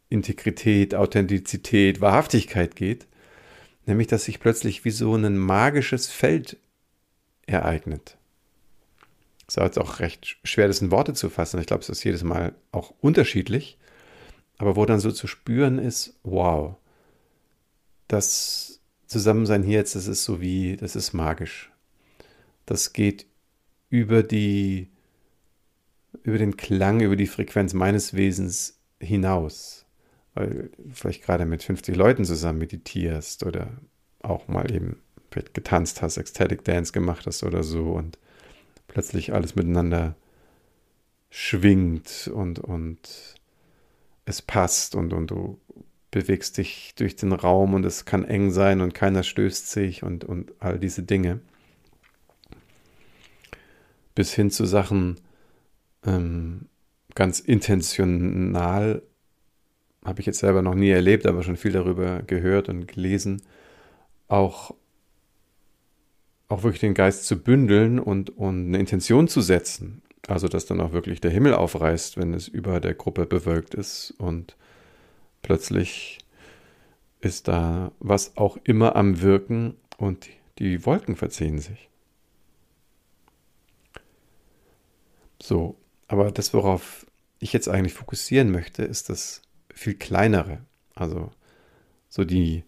Integrität, 0.10 0.96
Authentizität, 0.96 2.00
Wahrhaftigkeit 2.00 2.75
geht, 2.75 3.08
nämlich 3.86 4.08
dass 4.08 4.25
sich 4.25 4.39
plötzlich 4.39 4.86
wie 4.86 4.91
so 4.91 5.15
ein 5.15 5.38
magisches 5.38 6.08
Feld 6.08 6.58
ereignet. 7.46 8.17
Es 9.48 9.58
ist 9.58 9.64
jetzt 9.64 9.80
auch 9.80 10.00
recht 10.00 10.38
schwer, 10.44 10.68
das 10.68 10.82
in 10.82 10.92
Worte 10.92 11.14
zu 11.14 11.30
fassen. 11.30 11.60
Ich 11.60 11.68
glaube, 11.68 11.84
es 11.84 11.90
ist 11.90 12.04
jedes 12.04 12.24
Mal 12.24 12.56
auch 12.72 12.94
unterschiedlich. 13.02 13.78
Aber 14.58 14.76
wo 14.76 14.86
dann 14.86 15.00
so 15.00 15.12
zu 15.12 15.28
spüren 15.28 15.80
ist, 15.80 16.18
wow, 16.24 16.76
das 18.08 18.82
Zusammensein 19.08 19.64
hier 19.64 19.80
jetzt, 19.80 19.96
das 19.96 20.08
ist 20.08 20.24
so 20.24 20.42
wie, 20.42 20.78
das 20.78 20.96
ist 20.96 21.14
magisch. 21.14 21.72
Das 22.66 22.94
geht 22.94 23.26
über 23.90 24.24
die, 24.24 24.90
über 26.24 26.38
den 26.38 26.56
Klang, 26.58 27.02
über 27.02 27.16
die 27.16 27.28
Frequenz 27.28 27.74
meines 27.74 28.14
Wesens 28.14 28.80
hinaus. 29.00 29.86
Weil 30.34 30.72
vielleicht 30.92 31.24
gerade 31.24 31.46
mit 31.46 31.62
50 31.62 31.96
Leuten 31.96 32.26
zusammen 32.26 32.60
meditierst 32.60 33.44
oder 33.44 33.70
auch 34.22 34.48
mal 34.48 34.72
eben 34.72 35.02
getanzt 35.54 36.02
hast, 36.02 36.18
Ecstatic 36.18 36.64
Dance 36.64 36.92
gemacht 36.92 37.26
hast 37.26 37.44
oder 37.44 37.64
so 37.64 37.92
und 37.92 38.18
plötzlich 38.94 39.34
alles 39.34 39.56
miteinander 39.56 40.16
schwingt 41.32 42.30
und, 42.32 42.60
und 42.60 43.36
es 44.26 44.44
passt 44.44 44.94
und, 44.94 45.14
und 45.14 45.32
du 45.32 45.60
bewegst 46.12 46.60
dich 46.60 46.94
durch 46.96 47.16
den 47.16 47.32
Raum 47.32 47.74
und 47.74 47.86
es 47.86 48.06
kann 48.06 48.24
eng 48.24 48.52
sein 48.52 48.82
und 48.82 48.94
keiner 48.94 49.24
stößt 49.24 49.68
sich 49.68 50.04
und, 50.04 50.24
und 50.24 50.54
all 50.60 50.78
diese 50.78 51.02
Dinge. 51.02 51.40
Bis 54.14 54.32
hin 54.32 54.52
zu 54.52 54.66
Sachen 54.66 55.20
ähm, 56.06 56.68
ganz 57.16 57.40
intentional, 57.40 59.02
habe 60.06 60.20
ich 60.20 60.28
jetzt 60.28 60.40
selber 60.40 60.62
noch 60.62 60.76
nie 60.76 60.92
erlebt, 60.92 61.26
aber 61.26 61.42
schon 61.42 61.58
viel 61.58 61.72
darüber 61.72 62.22
gehört 62.22 62.70
und 62.70 62.88
gelesen, 62.88 63.42
auch 64.28 64.76
auch 66.54 66.64
wirklich 66.64 66.82
den 66.82 66.94
Geist 66.94 67.26
zu 67.26 67.42
bündeln 67.42 68.00
und, 68.00 68.30
und 68.38 68.68
eine 68.68 68.78
Intention 68.78 69.28
zu 69.28 69.42
setzen. 69.42 70.04
Also, 70.28 70.48
dass 70.48 70.66
dann 70.66 70.80
auch 70.80 70.94
wirklich 70.94 71.20
der 71.20 71.32
Himmel 71.32 71.54
aufreißt, 71.54 72.18
wenn 72.18 72.34
es 72.34 72.48
über 72.48 72.80
der 72.80 72.94
Gruppe 72.94 73.26
bewölkt 73.26 73.74
ist 73.74 74.12
und 74.20 74.56
plötzlich 75.42 76.20
ist 77.20 77.48
da 77.48 77.92
was 78.00 78.38
auch 78.38 78.58
immer 78.64 78.96
am 78.96 79.22
Wirken 79.22 79.76
und 79.98 80.30
die 80.60 80.86
Wolken 80.86 81.16
verziehen 81.16 81.60
sich. 81.60 81.90
So, 85.42 85.76
aber 86.08 86.32
das, 86.32 86.54
worauf 86.54 87.06
ich 87.40 87.52
jetzt 87.52 87.68
eigentlich 87.68 87.94
fokussieren 87.94 88.52
möchte, 88.52 88.84
ist 88.84 89.10
das 89.10 89.42
viel 89.74 89.96
kleinere. 89.96 90.60
Also 90.94 91.32
so 92.10 92.24
die, 92.24 92.64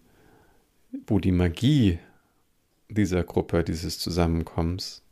wo 1.06 1.20
die 1.20 1.32
Magie 1.32 1.98
dieser 2.88 3.24
Gruppe, 3.24 3.64
dieses 3.64 3.98
Zusammenkommens 3.98 5.02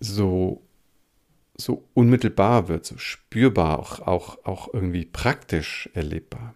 so, 0.00 0.62
so 1.56 1.84
unmittelbar 1.94 2.68
wird, 2.68 2.86
so 2.86 2.96
spürbar, 2.98 3.78
auch, 3.78 4.00
auch, 4.00 4.44
auch 4.44 4.72
irgendwie 4.72 5.04
praktisch 5.04 5.90
erlebbar. 5.92 6.54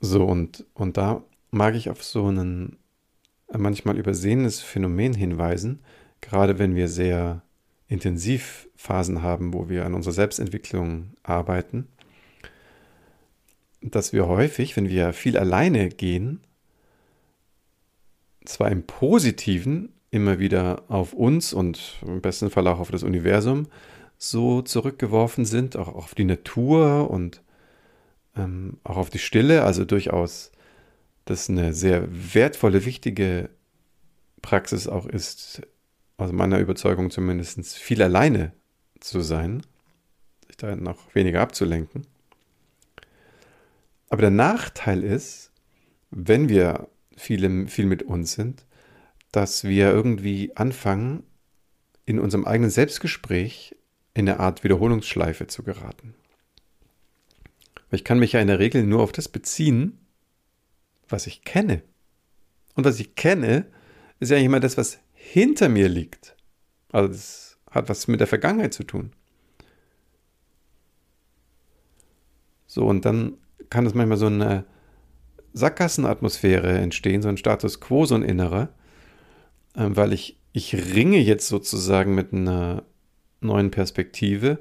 So, 0.00 0.24
und, 0.24 0.66
und 0.74 0.96
da 0.96 1.24
mag 1.50 1.74
ich 1.74 1.88
auf 1.90 2.04
so 2.04 2.28
ein 2.28 2.76
manchmal 3.56 3.96
übersehenes 3.96 4.60
Phänomen 4.60 5.14
hinweisen, 5.14 5.82
gerade 6.20 6.58
wenn 6.58 6.74
wir 6.74 6.88
sehr 6.88 7.42
intensiv 7.88 8.68
Phasen 8.74 9.22
haben, 9.22 9.54
wo 9.54 9.68
wir 9.68 9.86
an 9.86 9.94
unserer 9.94 10.12
Selbstentwicklung 10.12 11.14
arbeiten 11.22 11.88
dass 13.90 14.12
wir 14.12 14.26
häufig, 14.26 14.76
wenn 14.76 14.88
wir 14.88 15.12
viel 15.12 15.36
alleine 15.38 15.88
gehen, 15.88 16.40
zwar 18.44 18.70
im 18.70 18.84
Positiven 18.84 19.92
immer 20.10 20.38
wieder 20.38 20.84
auf 20.88 21.12
uns 21.12 21.52
und 21.52 21.96
im 22.02 22.20
besten 22.20 22.50
Fall 22.50 22.66
auch 22.68 22.78
auf 22.78 22.90
das 22.90 23.02
Universum 23.02 23.66
so 24.18 24.62
zurückgeworfen 24.62 25.44
sind, 25.44 25.76
auch 25.76 25.88
auf 25.88 26.14
die 26.14 26.24
Natur 26.24 27.10
und 27.10 27.42
ähm, 28.36 28.78
auch 28.84 28.96
auf 28.96 29.10
die 29.10 29.18
Stille, 29.18 29.64
also 29.64 29.84
durchaus 29.84 30.52
das 31.24 31.50
eine 31.50 31.72
sehr 31.72 32.06
wertvolle, 32.10 32.84
wichtige 32.84 33.50
Praxis 34.42 34.86
auch 34.86 35.06
ist, 35.06 35.62
aus 36.16 36.32
meiner 36.32 36.58
Überzeugung 36.60 37.10
zumindest, 37.10 37.76
viel 37.76 38.02
alleine 38.02 38.52
zu 39.00 39.20
sein, 39.20 39.62
sich 40.46 40.56
da 40.56 40.76
noch 40.76 41.14
weniger 41.14 41.40
abzulenken. 41.40 42.06
Aber 44.08 44.22
der 44.22 44.30
Nachteil 44.30 45.02
ist, 45.02 45.52
wenn 46.10 46.48
wir 46.48 46.88
viel, 47.16 47.66
viel 47.68 47.86
mit 47.86 48.02
uns 48.02 48.32
sind, 48.34 48.64
dass 49.32 49.64
wir 49.64 49.90
irgendwie 49.90 50.56
anfangen, 50.56 51.24
in 52.04 52.20
unserem 52.20 52.44
eigenen 52.44 52.70
Selbstgespräch 52.70 53.74
in 54.14 54.28
eine 54.28 54.40
Art 54.40 54.64
Wiederholungsschleife 54.64 55.46
zu 55.48 55.62
geraten. 55.62 56.14
ich 57.90 58.04
kann 58.04 58.18
mich 58.18 58.32
ja 58.32 58.40
in 58.40 58.46
der 58.46 58.58
Regel 58.58 58.84
nur 58.84 59.02
auf 59.02 59.12
das 59.12 59.28
beziehen, 59.28 59.98
was 61.08 61.26
ich 61.26 61.42
kenne. 61.42 61.82
Und 62.74 62.84
was 62.84 63.00
ich 63.00 63.14
kenne, 63.14 63.66
ist 64.20 64.30
ja 64.30 64.36
eigentlich 64.36 64.46
immer 64.46 64.60
das, 64.60 64.76
was 64.76 64.98
hinter 65.12 65.68
mir 65.68 65.88
liegt. 65.88 66.36
Also 66.92 67.08
das 67.08 67.58
hat 67.70 67.88
was 67.88 68.06
mit 68.06 68.20
der 68.20 68.26
Vergangenheit 68.26 68.72
zu 68.72 68.84
tun. 68.84 69.12
So, 72.66 72.86
und 72.86 73.04
dann 73.04 73.38
kann 73.70 73.86
es 73.86 73.94
manchmal 73.94 74.18
so 74.18 74.26
eine 74.26 74.64
Sackgassenatmosphäre 75.52 76.78
entstehen, 76.78 77.22
so 77.22 77.28
ein 77.28 77.38
Status 77.38 77.80
quo, 77.80 78.04
so 78.04 78.14
ein 78.14 78.22
innerer, 78.22 78.68
ähm, 79.74 79.96
weil 79.96 80.12
ich, 80.12 80.38
ich 80.52 80.74
ringe 80.94 81.18
jetzt 81.18 81.48
sozusagen 81.48 82.14
mit 82.14 82.32
einer 82.32 82.82
neuen 83.40 83.70
Perspektive 83.70 84.58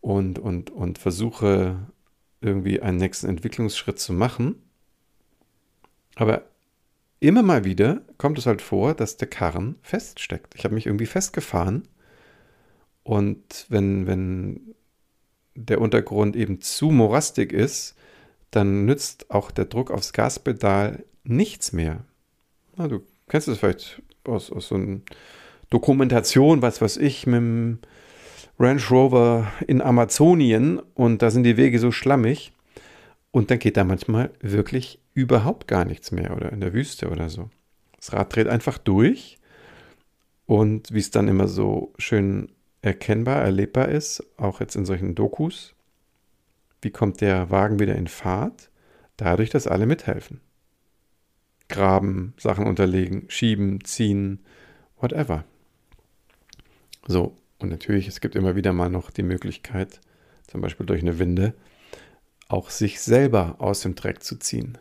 und, 0.00 0.38
und, 0.38 0.70
und 0.70 0.98
versuche 0.98 1.76
irgendwie 2.40 2.80
einen 2.80 2.98
nächsten 2.98 3.28
Entwicklungsschritt 3.28 3.98
zu 3.98 4.12
machen. 4.12 4.56
Aber 6.14 6.44
immer 7.20 7.42
mal 7.42 7.64
wieder 7.64 8.02
kommt 8.18 8.38
es 8.38 8.46
halt 8.46 8.62
vor, 8.62 8.94
dass 8.94 9.16
der 9.16 9.28
Karren 9.28 9.76
feststeckt. 9.82 10.54
Ich 10.54 10.64
habe 10.64 10.74
mich 10.74 10.86
irgendwie 10.86 11.06
festgefahren 11.06 11.88
und 13.02 13.66
wenn, 13.68 14.06
wenn 14.06 14.74
der 15.56 15.80
Untergrund 15.80 16.36
eben 16.36 16.60
zu 16.60 16.90
morastig 16.90 17.52
ist, 17.52 17.96
dann 18.50 18.84
nützt 18.84 19.30
auch 19.30 19.50
der 19.50 19.64
Druck 19.66 19.90
aufs 19.90 20.12
Gaspedal 20.12 21.04
nichts 21.24 21.72
mehr. 21.72 22.04
Na, 22.76 22.88
du 22.88 23.00
kennst 23.28 23.48
es 23.48 23.58
vielleicht 23.58 24.02
aus, 24.24 24.52
aus 24.52 24.68
so 24.68 24.76
einer 24.76 25.00
Dokumentation, 25.70 26.62
was 26.62 26.80
weiß 26.80 26.96
ich, 26.98 27.26
mit 27.26 27.36
dem 27.36 27.78
Range 28.58 28.82
Rover 28.90 29.52
in 29.66 29.82
Amazonien 29.82 30.80
und 30.94 31.22
da 31.22 31.30
sind 31.30 31.42
die 31.42 31.56
Wege 31.56 31.78
so 31.78 31.90
schlammig 31.90 32.52
und 33.30 33.50
dann 33.50 33.58
geht 33.58 33.76
da 33.76 33.84
manchmal 33.84 34.30
wirklich 34.40 35.00
überhaupt 35.12 35.68
gar 35.68 35.84
nichts 35.84 36.10
mehr 36.10 36.34
oder 36.36 36.52
in 36.52 36.60
der 36.60 36.72
Wüste 36.72 37.10
oder 37.10 37.28
so. 37.28 37.50
Das 37.96 38.12
Rad 38.12 38.34
dreht 38.34 38.48
einfach 38.48 38.78
durch 38.78 39.38
und 40.46 40.92
wie 40.92 41.00
es 41.00 41.10
dann 41.10 41.28
immer 41.28 41.48
so 41.48 41.92
schön 41.98 42.52
erkennbar, 42.86 43.42
erlebbar 43.42 43.88
ist, 43.88 44.24
auch 44.36 44.60
jetzt 44.60 44.76
in 44.76 44.86
solchen 44.86 45.16
Dokus. 45.16 45.74
Wie 46.80 46.90
kommt 46.90 47.20
der 47.20 47.50
Wagen 47.50 47.80
wieder 47.80 47.96
in 47.96 48.06
Fahrt? 48.06 48.70
Dadurch, 49.16 49.50
dass 49.50 49.66
alle 49.66 49.86
mithelfen. 49.86 50.40
Graben, 51.68 52.32
Sachen 52.38 52.66
unterlegen, 52.66 53.24
schieben, 53.28 53.82
ziehen, 53.84 54.38
whatever. 55.00 55.44
So, 57.08 57.36
und 57.58 57.70
natürlich, 57.70 58.06
es 58.06 58.20
gibt 58.20 58.36
immer 58.36 58.54
wieder 58.54 58.72
mal 58.72 58.88
noch 58.88 59.10
die 59.10 59.24
Möglichkeit, 59.24 60.00
zum 60.46 60.60
Beispiel 60.60 60.86
durch 60.86 61.02
eine 61.02 61.18
Winde, 61.18 61.54
auch 62.46 62.70
sich 62.70 63.00
selber 63.00 63.56
aus 63.58 63.80
dem 63.80 63.96
Dreck 63.96 64.22
zu 64.22 64.36
ziehen. 64.38 64.78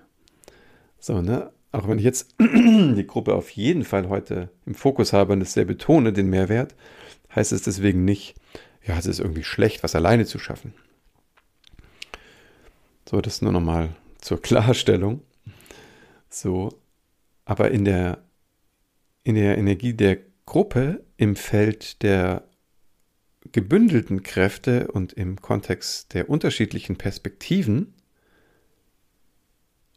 So, 0.99 1.21
ne? 1.21 1.51
Auch 1.71 1.87
wenn 1.87 1.97
ich 1.97 2.05
jetzt 2.05 2.35
die 2.39 3.07
Gruppe 3.07 3.33
auf 3.33 3.49
jeden 3.49 3.83
Fall 3.83 4.07
heute 4.09 4.49
im 4.67 4.75
Fokus 4.75 5.11
habe 5.11 5.33
und 5.33 5.41
es 5.41 5.53
sehr 5.53 5.65
betone, 5.65 6.13
den 6.13 6.29
Mehrwert, 6.29 6.75
heißt 7.35 7.51
es 7.51 7.63
deswegen 7.63 8.05
nicht, 8.05 8.35
ja, 8.85 8.97
es 8.97 9.05
ist 9.05 9.19
irgendwie 9.19 9.43
schlecht, 9.43 9.83
was 9.83 9.95
alleine 9.95 10.25
zu 10.25 10.39
schaffen. 10.39 10.73
So, 13.07 13.21
das 13.21 13.41
nur 13.41 13.51
nochmal 13.51 13.95
zur 14.19 14.41
Klarstellung. 14.41 15.21
So, 16.29 16.69
aber 17.45 17.71
in 17.71 17.85
der, 17.85 18.23
in 19.23 19.35
der 19.35 19.57
Energie 19.57 19.93
der 19.93 20.19
Gruppe, 20.45 21.03
im 21.17 21.35
Feld 21.35 22.01
der 22.03 22.47
gebündelten 23.51 24.23
Kräfte 24.23 24.91
und 24.91 25.13
im 25.13 25.41
Kontext 25.41 26.13
der 26.13 26.29
unterschiedlichen 26.29 26.97
Perspektiven, 26.97 27.93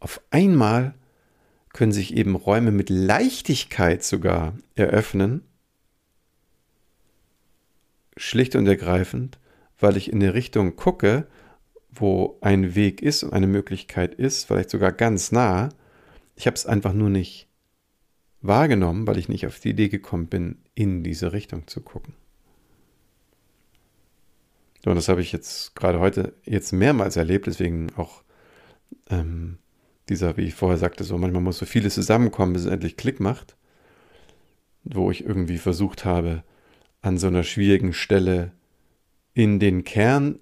auf 0.00 0.20
einmal 0.30 0.94
können 1.72 1.92
sich 1.92 2.16
eben 2.16 2.36
Räume 2.36 2.70
mit 2.70 2.88
Leichtigkeit 2.88 4.04
sogar 4.04 4.56
eröffnen, 4.74 5.42
schlicht 8.18 8.54
und 8.56 8.66
ergreifend, 8.66 9.38
weil 9.78 9.96
ich 9.96 10.12
in 10.12 10.22
eine 10.22 10.34
Richtung 10.34 10.76
gucke, 10.76 11.26
wo 11.90 12.38
ein 12.40 12.74
Weg 12.74 13.00
ist 13.00 13.22
und 13.22 13.32
eine 13.32 13.46
Möglichkeit 13.46 14.14
ist, 14.14 14.44
vielleicht 14.44 14.70
sogar 14.70 14.92
ganz 14.92 15.32
nah. 15.32 15.70
Ich 16.36 16.46
habe 16.46 16.54
es 16.54 16.66
einfach 16.66 16.92
nur 16.92 17.10
nicht 17.10 17.48
wahrgenommen, 18.40 19.06
weil 19.06 19.18
ich 19.18 19.28
nicht 19.28 19.46
auf 19.46 19.58
die 19.58 19.70
Idee 19.70 19.88
gekommen 19.88 20.26
bin, 20.26 20.58
in 20.74 21.02
diese 21.02 21.32
Richtung 21.32 21.66
zu 21.66 21.80
gucken. 21.80 22.14
Und 24.84 24.94
das 24.94 25.08
habe 25.08 25.20
ich 25.20 25.32
jetzt 25.32 25.74
gerade 25.74 25.98
heute 25.98 26.34
jetzt 26.44 26.72
mehrmals 26.72 27.16
erlebt, 27.16 27.46
deswegen 27.46 27.88
auch 27.96 28.22
ähm, 29.10 29.58
dieser, 30.08 30.36
wie 30.36 30.46
ich 30.46 30.54
vorher 30.54 30.78
sagte, 30.78 31.04
so 31.04 31.18
manchmal 31.18 31.42
muss 31.42 31.58
so 31.58 31.66
vieles 31.66 31.94
zusammenkommen, 31.94 32.52
bis 32.52 32.62
es 32.64 32.70
endlich 32.70 32.96
Klick 32.96 33.20
macht, 33.20 33.56
wo 34.84 35.10
ich 35.10 35.24
irgendwie 35.24 35.58
versucht 35.58 36.04
habe, 36.04 36.42
an 37.08 37.16
so 37.18 37.26
einer 37.26 37.42
schwierigen 37.42 37.94
Stelle 37.94 38.52
in 39.32 39.58
den 39.58 39.82
Kern 39.82 40.38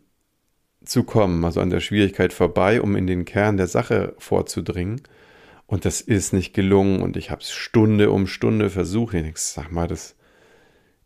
zu 0.85 1.05
kommen, 1.05 1.45
also 1.45 1.61
an 1.61 1.71
der 1.71 1.81
Schwierigkeit 1.81 2.33
vorbei, 2.33 2.83
um 2.83 2.97
in 2.97 3.07
den 3.07 3.25
Kern 3.25 3.57
der 3.57 3.69
Sache 3.69 4.15
vorzudringen. 4.19 5.01
Und 5.67 5.85
das 5.85 6.01
ist 6.01 6.33
nicht 6.33 6.55
gelungen 6.55 7.03
und 7.03 7.17
ich 7.17 7.31
habe 7.31 7.41
es 7.41 7.53
Stunde 7.53 8.11
um 8.11 8.27
Stunde 8.27 8.69
versucht. 8.69 9.15
Ich 9.15 9.23
denke, 9.23 9.39
sag 9.41 9.71
mal, 9.71 9.87
das 9.87 10.17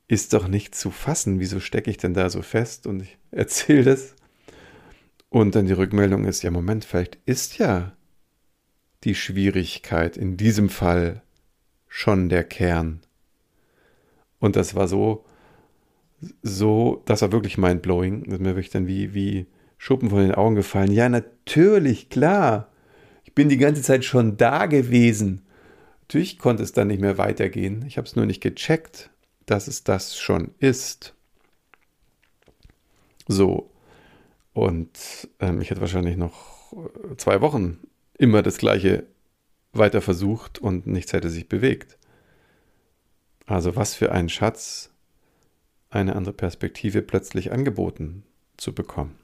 ist 0.09 0.33
doch 0.33 0.49
nicht 0.49 0.75
zu 0.75 0.91
fassen. 0.91 1.41
Wieso 1.41 1.61
stecke 1.61 1.91
ich 1.91 1.99
denn 1.99 2.15
da 2.15 2.31
so 2.31 2.41
fest? 2.41 2.87
Und 2.87 3.03
ich 3.03 3.19
erzähle 3.31 3.85
das. 3.85 4.17
Und 5.29 5.55
dann 5.55 5.67
die 5.67 5.73
Rückmeldung 5.75 6.25
ist, 6.25 6.43
ja, 6.43 6.51
Moment, 6.51 6.87
vielleicht 6.87 7.19
ist 7.27 7.59
ja 7.59 7.93
die 9.05 9.15
Schwierigkeit 9.15 10.17
in 10.17 10.37
diesem 10.37 10.71
Fall 10.71 11.23
schon 11.87 12.31
der 12.31 12.45
Kern. 12.45 13.01
Und 14.39 14.57
das 14.57 14.75
war 14.75 14.89
so, 14.89 15.25
so, 16.43 17.03
das 17.07 17.23
war 17.23 17.33
wirklich 17.33 17.59
mindblowing. 17.59 18.25
Das 18.25 18.35
ist 18.35 18.41
mir 18.41 18.51
wirklich 18.57 18.71
dann 18.71 18.87
wie, 18.87 19.15
wie 19.15 19.47
Schuppen 19.79 20.11
von 20.11 20.21
den 20.21 20.35
Augen 20.35 20.55
gefallen. 20.55 20.93
Ja, 20.93 21.09
natürlich, 21.09 22.09
klar. 22.09 22.69
Ich 23.25 23.35
bin 23.35 23.49
die 23.49 23.57
ganze 23.57 23.83
Zeit 23.83 24.05
schon 24.05 24.37
da 24.37 24.67
gewesen. 24.67 25.43
Natürlich 26.03 26.39
konnte 26.39 26.63
es 26.63 26.73
dann 26.73 26.89
nicht 26.89 27.01
mehr 27.01 27.19
weitergehen. 27.19 27.85
Ich 27.87 27.97
habe 27.97 28.07
es 28.07 28.17
nur 28.17 28.27
nicht 28.27 28.43
gecheckt, 28.43 29.11
dass 29.47 29.69
es 29.69 29.85
das 29.85 30.19
schon 30.19 30.51
ist. 30.59 31.15
So. 33.29 33.71
Und 34.53 35.29
ähm, 35.39 35.61
ich 35.61 35.71
hätte 35.71 35.81
wahrscheinlich 35.81 36.17
noch 36.17 36.73
äh, 36.73 37.17
zwei 37.17 37.41
Wochen 37.41 37.79
immer 38.19 38.43
das 38.43 38.59
Gleiche 38.59 39.07
weiter 39.73 40.01
versucht 40.01 40.59
und 40.59 40.87
nichts 40.87 41.13
hätte 41.13 41.31
sich 41.31 41.49
bewegt. 41.49 41.97
Also 43.47 43.77
was 43.77 43.95
für 43.95 44.13
ein 44.13 44.29
Schatz, 44.29 44.90
eine 45.91 46.17
andere 46.17 46.35
Perspektive 46.35 47.03
plötzlich 47.03 47.53
angeboten 47.53 48.23
zu 48.57 48.75
bekommen. 48.75 49.17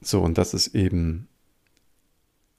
So, 0.00 0.22
und 0.22 0.38
das 0.38 0.54
ist 0.54 0.74
eben 0.74 1.28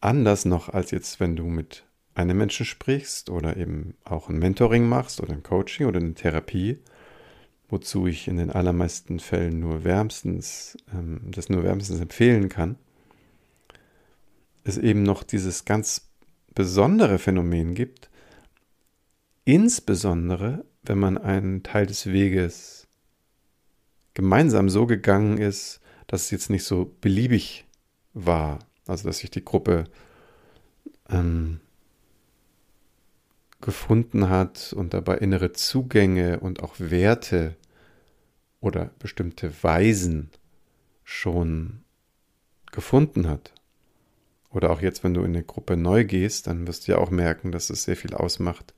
anders 0.01 0.45
noch 0.45 0.69
als 0.69 0.91
jetzt, 0.91 1.19
wenn 1.19 1.35
du 1.35 1.45
mit 1.45 1.85
einem 2.13 2.37
Menschen 2.37 2.65
sprichst 2.65 3.29
oder 3.29 3.57
eben 3.57 3.93
auch 4.03 4.29
ein 4.29 4.39
Mentoring 4.39 4.87
machst 4.87 5.21
oder 5.21 5.33
ein 5.33 5.43
Coaching 5.43 5.85
oder 5.85 5.99
eine 5.99 6.13
Therapie, 6.13 6.79
wozu 7.69 8.07
ich 8.07 8.27
in 8.27 8.37
den 8.37 8.51
allermeisten 8.51 9.19
Fällen 9.19 9.59
nur 9.59 9.83
wärmstens, 9.83 10.77
ähm, 10.93 11.21
das 11.25 11.49
nur 11.49 11.63
wärmstens 11.63 11.99
empfehlen 11.99 12.49
kann, 12.49 12.77
es 14.63 14.77
eben 14.77 15.03
noch 15.03 15.23
dieses 15.23 15.65
ganz 15.65 16.09
besondere 16.53 17.19
Phänomen 17.19 17.75
gibt, 17.75 18.09
insbesondere 19.47 20.65
wenn 20.83 20.99
man 20.99 21.17
einen 21.17 21.63
Teil 21.63 21.85
des 21.85 22.07
Weges 22.07 22.87
gemeinsam 24.13 24.69
so 24.69 24.85
gegangen 24.85 25.37
ist, 25.37 25.79
dass 26.07 26.23
es 26.23 26.31
jetzt 26.31 26.49
nicht 26.49 26.65
so 26.65 26.93
beliebig 27.01 27.65
war, 28.13 28.59
also 28.87 29.07
dass 29.07 29.19
sich 29.19 29.31
die 29.31 29.45
Gruppe 29.45 29.85
ähm, 31.09 31.61
gefunden 33.61 34.29
hat 34.29 34.73
und 34.73 34.93
dabei 34.93 35.17
innere 35.17 35.53
Zugänge 35.53 36.41
und 36.41 36.61
auch 36.61 36.75
Werte 36.77 37.55
oder 38.59 38.91
bestimmte 38.99 39.51
Weisen 39.63 40.29
schon 41.05 41.83
gefunden 42.71 43.27
hat. 43.27 43.53
Oder 44.49 44.71
auch 44.71 44.81
jetzt, 44.81 45.03
wenn 45.03 45.13
du 45.13 45.21
in 45.21 45.35
eine 45.35 45.43
Gruppe 45.43 45.77
neu 45.77 46.03
gehst, 46.03 46.47
dann 46.47 46.67
wirst 46.67 46.87
du 46.87 46.93
ja 46.93 46.97
auch 46.97 47.11
merken, 47.11 47.51
dass 47.51 47.69
es 47.69 47.83
sehr 47.83 47.95
viel 47.95 48.13
ausmacht. 48.13 48.73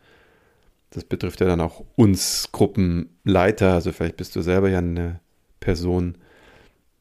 Das 0.91 1.03
betrifft 1.03 1.39
ja 1.41 1.47
dann 1.47 1.61
auch 1.61 1.83
uns 1.95 2.49
Gruppenleiter. 2.51 3.73
Also 3.73 3.91
vielleicht 3.91 4.17
bist 4.17 4.35
du 4.35 4.41
selber 4.41 4.69
ja 4.69 4.79
eine 4.79 5.19
Person, 5.59 6.17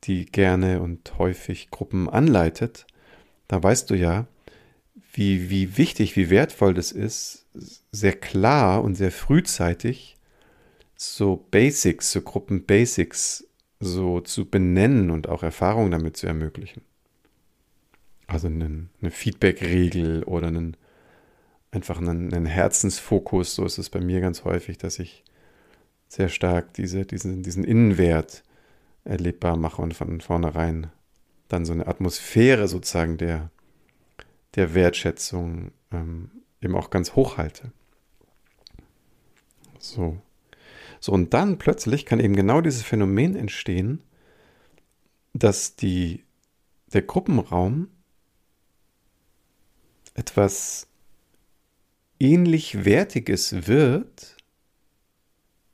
die 0.04 0.26
gerne 0.26 0.80
und 0.80 1.18
häufig 1.18 1.70
Gruppen 1.70 2.08
anleitet. 2.08 2.86
Da 3.48 3.62
weißt 3.62 3.90
du 3.90 3.94
ja, 3.94 4.26
wie, 5.12 5.50
wie 5.50 5.78
wichtig, 5.78 6.16
wie 6.16 6.30
wertvoll 6.30 6.74
das 6.74 6.92
ist, 6.92 7.46
sehr 7.90 8.12
klar 8.12 8.84
und 8.84 8.94
sehr 8.94 9.10
frühzeitig 9.10 10.16
so 10.96 11.46
Basics, 11.50 12.12
so 12.12 12.20
Gruppen-Basics 12.20 13.46
so 13.80 14.20
zu 14.20 14.44
benennen 14.44 15.10
und 15.10 15.28
auch 15.28 15.42
Erfahrungen 15.42 15.92
damit 15.92 16.16
zu 16.16 16.26
ermöglichen. 16.26 16.82
Also 18.26 18.48
eine, 18.48 18.88
eine 19.00 19.10
Feedback-Regel 19.10 20.24
oder 20.24 20.48
einen, 20.48 20.76
einfach 21.70 21.98
einen, 21.98 22.32
einen, 22.32 22.46
Herzensfokus, 22.46 23.54
so 23.54 23.64
ist 23.64 23.78
es 23.78 23.90
bei 23.90 24.00
mir 24.00 24.20
ganz 24.20 24.44
häufig, 24.44 24.78
dass 24.78 24.98
ich 24.98 25.24
sehr 26.08 26.28
stark 26.28 26.72
diese, 26.74 27.04
diesen, 27.04 27.42
diesen 27.42 27.64
Innenwert 27.64 28.42
erlebbar 29.04 29.56
mache 29.56 29.82
und 29.82 29.94
von 29.94 30.20
vornherein 30.20 30.90
dann 31.48 31.64
so 31.64 31.72
eine 31.72 31.86
Atmosphäre 31.86 32.68
sozusagen 32.68 33.18
der, 33.18 33.50
der 34.54 34.74
Wertschätzung 34.74 35.72
ähm, 35.92 36.30
eben 36.60 36.74
auch 36.74 36.90
ganz 36.90 37.14
hoch 37.14 37.36
halte. 37.36 37.72
So. 39.78 40.18
So, 41.00 41.12
und 41.12 41.32
dann 41.32 41.58
plötzlich 41.58 42.06
kann 42.06 42.18
eben 42.18 42.34
genau 42.34 42.60
dieses 42.60 42.82
Phänomen 42.82 43.36
entstehen, 43.36 44.02
dass 45.32 45.76
die, 45.76 46.24
der 46.92 47.02
Gruppenraum 47.02 47.88
etwas 50.14 50.88
ähnlich 52.18 52.84
Wertiges 52.84 53.66
wird, 53.66 54.36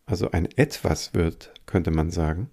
also 0.06 0.30
ein 0.30 0.46
etwas 0.56 1.14
wird, 1.14 1.54
könnte 1.66 1.90
man 1.90 2.10
sagen, 2.10 2.50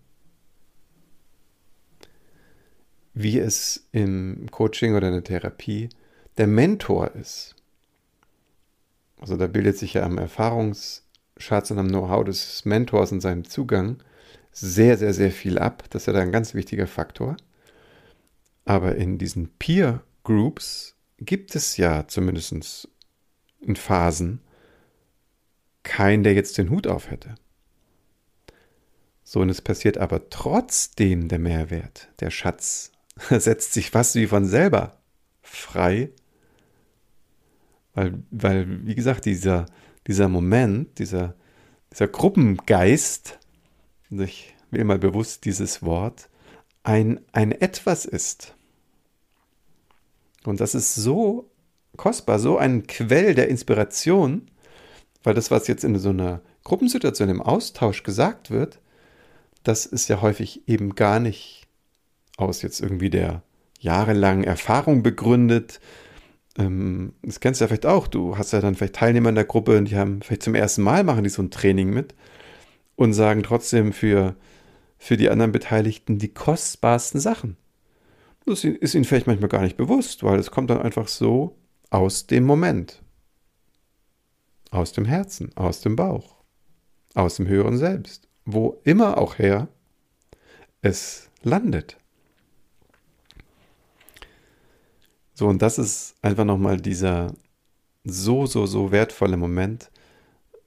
wie 3.14 3.40
es 3.40 3.88
im 3.92 4.48
Coaching 4.52 4.96
oder 4.96 5.08
in 5.08 5.16
der 5.16 5.24
Therapie 5.24 5.90
der 6.38 6.48
Mentor 6.48 7.12
ist. 7.16 7.56
Also 9.20 9.38
da 9.38 9.48
bildet 9.48 9.78
sich 9.78 9.96
ja 9.96 10.04
am 10.04 10.18
Erfahrungsschatz 10.18 11.72
und 11.72 11.78
am 11.78 11.90
Know-how 11.90 12.24
des 12.24 12.66
Mentors 12.66 13.12
und 13.12 13.22
seinem 13.22 13.44
Zugang 13.44 14.02
sehr, 14.52 14.98
sehr, 14.98 15.14
sehr 15.14 15.32
viel 15.32 15.60
ab. 15.60 15.84
Das 15.90 16.04
ist 16.04 16.06
ja 16.08 16.14
da 16.14 16.22
ein 16.22 16.32
ganz 16.32 16.54
wichtiger 16.54 16.88
Faktor. 16.88 17.38
Aber 18.66 18.96
in 18.96 19.18
diesen 19.18 19.50
Peer 19.60 20.04
Groups 20.24 20.96
gibt 21.18 21.56
es 21.56 21.78
ja 21.78 22.08
zumindest 22.08 22.88
in 23.62 23.76
Phasen 23.76 24.42
keinen, 25.84 26.24
der 26.24 26.34
jetzt 26.34 26.58
den 26.58 26.70
Hut 26.70 26.88
auf 26.88 27.10
hätte. 27.10 27.36
So, 29.24 29.40
und 29.40 29.50
es 29.50 29.62
passiert 29.62 29.98
aber 29.98 30.30
trotzdem 30.30 31.28
der 31.28 31.40
Mehrwert. 31.40 32.10
Der 32.20 32.32
Schatz 32.32 32.92
setzt 33.30 33.74
sich 33.74 33.90
fast 33.92 34.16
wie 34.16 34.28
von 34.28 34.46
selber 34.46 34.98
frei. 35.42 36.10
Weil, 37.94 38.24
weil 38.32 38.86
wie 38.86 38.96
gesagt, 38.96 39.26
dieser, 39.26 39.66
dieser 40.08 40.28
Moment, 40.28 41.00
dieser, 41.00 41.36
dieser 41.92 42.08
Gruppengeist, 42.08 43.40
ich 44.10 44.56
will 44.70 44.84
mal 44.84 45.00
bewusst 45.00 45.46
dieses 45.46 45.84
Wort, 45.84 46.30
ein, 46.84 47.22
ein 47.32 47.52
Etwas 47.52 48.06
ist. 48.06 48.56
Und 50.44 50.60
das 50.60 50.74
ist 50.74 50.96
so 50.96 51.51
kostbar, 52.02 52.40
so 52.40 52.58
ein 52.58 52.88
Quell 52.88 53.36
der 53.36 53.48
Inspiration, 53.48 54.48
weil 55.22 55.36
das, 55.36 55.52
was 55.52 55.68
jetzt 55.68 55.84
in 55.84 56.00
so 56.00 56.10
einer 56.10 56.42
Gruppensituation 56.64 57.30
im 57.30 57.44
Austausch 57.44 58.02
gesagt 58.02 58.50
wird, 58.50 58.80
das 59.64 59.86
ist 59.86 60.10
ja 60.10 60.20
häufig 60.20 60.68
eben 60.68 60.96
gar 60.96 61.20
nicht 61.20 61.68
aus 62.38 62.64
jetzt 62.64 62.82
irgendwie 62.82 63.12
der 63.12 63.44
jahrelangen 63.80 64.44
Erfahrung 64.44 65.04
begründet. 65.04 65.80
Ähm, 66.58 67.14
das 67.22 67.40
kennst 67.40 67.62
du 67.62 67.66
ja 67.66 67.68
vielleicht 67.68 67.86
auch. 67.86 68.08
Du 68.08 68.36
hast 68.36 68.52
ja 68.52 68.62
dann 68.62 68.74
vielleicht 68.74 68.96
Teilnehmer 68.96 69.30
in 69.30 69.36
der 69.36 69.46
Gruppe 69.46 69.78
und 69.78 69.86
die 69.86 69.96
haben 69.96 70.24
vielleicht 70.24 70.42
zum 70.42 70.56
ersten 70.56 70.82
Mal 70.82 71.04
machen 71.04 71.24
die 71.24 71.30
so 71.30 71.44
ein 71.44 71.52
Training 71.52 71.92
mit 71.92 72.16
und 72.96 73.14
sagen 73.14 73.44
trotzdem 73.44 73.94
für, 73.94 74.36
für 74.98 75.18
die 75.18 75.30
anderen 75.30 75.52
Beteiligten 75.52 76.18
die 76.18 76.34
kostbarsten 76.34 77.20
Sachen. 77.20 77.58
Das 78.48 78.64
ist 78.64 78.96
ihnen 78.96 79.06
vielleicht 79.06 79.28
manchmal 79.28 79.50
gar 79.50 79.62
nicht 79.62 79.78
bewusst, 79.78 80.24
weil 80.24 80.40
es 80.40 80.50
kommt 80.50 80.72
dann 80.72 80.82
einfach 80.82 81.08
so 81.08 81.61
aus 81.92 82.26
dem 82.26 82.46
Moment. 82.46 83.04
Aus 84.72 84.94
dem 84.94 85.06
Herzen, 85.06 85.56
aus 85.56 85.82
dem 85.82 85.96
Bauch, 85.96 86.38
aus 87.14 87.36
dem 87.36 87.48
höheren 87.48 87.78
Selbst 87.78 88.32
wo 88.46 88.80
immer 88.84 89.18
auch 89.18 89.38
her 89.38 89.68
es 90.82 91.30
landet. 91.44 91.98
So, 95.34 95.48
und 95.48 95.62
das 95.62 95.78
ist 95.78 96.16
einfach 96.22 96.46
nochmal 96.46 96.78
dieser 96.78 97.34
so, 98.04 98.46
so, 98.46 98.66
so 98.66 98.92
wertvolle 98.92 99.38
Moment, 99.38 99.92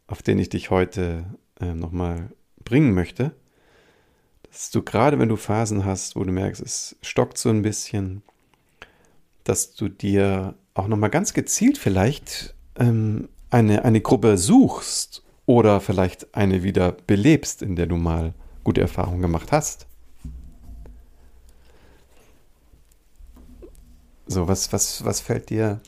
auf 0.06 0.22
den 0.22 0.38
ich 0.38 0.48
dich 0.48 0.70
heute 0.70 1.24
äh, 1.60 1.74
nochmal 1.74 2.30
bringen 2.64 2.94
möchte. 2.94 3.34
Dass 4.50 4.70
du 4.70 4.82
gerade, 4.82 5.18
wenn 5.18 5.28
du 5.28 5.36
Phasen 5.36 5.84
hast, 5.84 6.16
wo 6.16 6.22
du 6.22 6.32
merkst, 6.32 6.62
es 6.62 6.96
stockt 7.02 7.38
so 7.38 7.50
ein 7.50 7.62
bisschen, 7.62 8.22
dass 9.42 9.74
du 9.74 9.88
dir 9.88 10.54
auch 10.74 10.88
nochmal 10.88 11.10
ganz 11.10 11.32
gezielt 11.32 11.78
vielleicht 11.78 12.54
ähm, 12.76 13.28
eine, 13.50 13.84
eine 13.84 14.00
Gruppe 14.00 14.36
suchst 14.36 15.22
oder 15.46 15.80
vielleicht 15.80 16.34
eine 16.34 16.62
wieder 16.62 16.92
belebst, 16.92 17.62
in 17.62 17.76
der 17.76 17.86
du 17.86 17.96
mal 17.96 18.34
gute 18.64 18.80
Erfahrungen 18.80 19.22
gemacht 19.22 19.52
hast. 19.52 19.86
So, 24.26 24.48
was, 24.48 24.72
was, 24.72 25.04
was 25.04 25.20
fällt 25.20 25.50
dir 25.50 25.80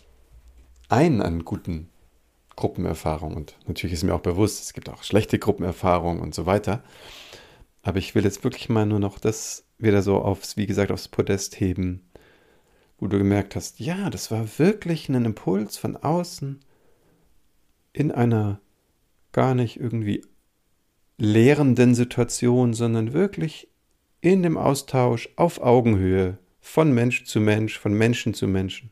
ein 0.89 1.23
an 1.23 1.45
guten 1.45 1.89
Gruppenerfahrungen? 2.55 3.37
Und 3.37 3.57
natürlich 3.67 3.95
ist 3.95 4.05
mir 4.05 4.15
auch 4.15 4.21
bewusst, 4.21 4.63
es 4.63 4.73
gibt 4.73 4.89
auch 4.89 5.03
schlechte 5.03 5.39
Gruppenerfahrungen 5.39 6.23
und 6.23 6.35
so 6.35 6.47
weiter. 6.47 6.85
Aber 7.83 7.99
ich 7.99 8.15
will 8.15 8.25
jetzt 8.25 8.45
wirklich 8.45 8.69
mal 8.69 8.87
nur 8.87 9.01
noch 9.01 9.19
das 9.19 9.65
wieder 9.79 10.03
so 10.03 10.19
aufs, 10.19 10.57
wie 10.57 10.67
gesagt, 10.67 10.91
aufs 10.91 11.09
Podest 11.09 11.59
heben, 11.61 12.06
wo 12.99 13.07
du 13.07 13.19
gemerkt 13.19 13.57
hast, 13.57 13.81
ja, 13.81 14.11
das 14.11 14.31
war 14.31 14.59
wirklich 14.59 15.09
ein 15.09 15.25
Impuls 15.25 15.77
von 15.77 15.97
außen 15.97 16.61
in 17.93 18.13
einer 18.13 18.61
gar 19.33 19.55
nicht 19.55 19.79
irgendwie 19.79 20.25
lehrenden 21.19 21.95
Situation, 21.95 22.75
sondern 22.75 23.13
wirklich 23.13 23.69
in 24.21 24.43
dem 24.43 24.57
Austausch 24.57 25.29
auf 25.37 25.61
Augenhöhe 25.61 26.39
von 26.61 26.93
Mensch 26.93 27.25
zu 27.25 27.41
Mensch, 27.41 27.79
von 27.79 27.93
Menschen 27.93 28.35
zu 28.35 28.49
Menschen. 28.49 28.91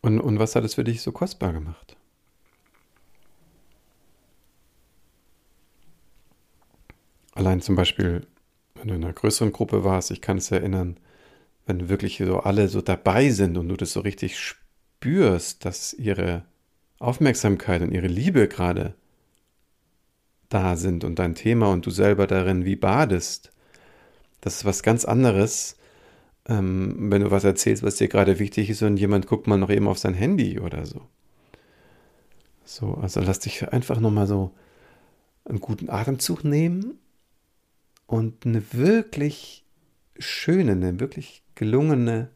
Und, 0.00 0.20
und 0.20 0.38
was 0.38 0.56
hat 0.56 0.64
es 0.64 0.74
für 0.74 0.84
dich 0.84 1.00
so 1.02 1.12
kostbar 1.12 1.52
gemacht? 1.52 1.96
Allein 7.34 7.60
zum 7.60 7.76
Beispiel, 7.76 8.26
wenn 8.82 8.88
du 8.88 8.94
in 8.96 9.04
einer 9.04 9.12
größeren 9.12 9.52
Gruppe 9.52 9.84
warst, 9.84 10.10
ich 10.10 10.20
kann 10.20 10.38
es 10.38 10.50
erinnern, 10.50 10.96
wenn 11.66 11.88
wirklich 11.88 12.18
so 12.18 12.40
alle 12.40 12.68
so 12.68 12.80
dabei 12.80 13.30
sind 13.30 13.56
und 13.56 13.68
du 13.68 13.76
das 13.76 13.92
so 13.92 14.00
richtig 14.00 14.40
spürst, 14.40 15.64
dass 15.64 15.94
ihre 15.94 16.42
Aufmerksamkeit 16.98 17.82
und 17.82 17.92
ihre 17.92 18.08
Liebe 18.08 18.48
gerade 18.48 18.94
da 20.48 20.74
sind 20.76 21.04
und 21.04 21.20
dein 21.20 21.36
Thema 21.36 21.70
und 21.70 21.86
du 21.86 21.90
selber 21.90 22.26
darin 22.26 22.64
wie 22.64 22.74
badest, 22.74 23.52
das 24.40 24.56
ist 24.56 24.64
was 24.64 24.82
ganz 24.82 25.04
anderes, 25.04 25.76
ähm, 26.48 26.96
wenn 27.08 27.22
du 27.22 27.30
was 27.30 27.44
erzählst, 27.44 27.84
was 27.84 27.96
dir 27.96 28.08
gerade 28.08 28.40
wichtig 28.40 28.68
ist 28.68 28.82
und 28.82 28.96
jemand 28.96 29.28
guckt 29.28 29.46
mal 29.46 29.58
noch 29.58 29.70
eben 29.70 29.86
auf 29.86 29.98
sein 29.98 30.14
Handy 30.14 30.58
oder 30.58 30.86
so. 30.86 31.02
So, 32.64 32.94
also 32.94 33.20
lass 33.20 33.38
dich 33.38 33.72
einfach 33.72 34.00
nochmal 34.00 34.26
so 34.26 34.50
einen 35.44 35.60
guten 35.60 35.88
Atemzug 35.88 36.42
nehmen 36.42 36.98
und 38.12 38.44
eine 38.44 38.74
wirklich 38.74 39.64
schöne, 40.18 40.72
eine 40.72 41.00
wirklich 41.00 41.42
gelungene 41.54 42.28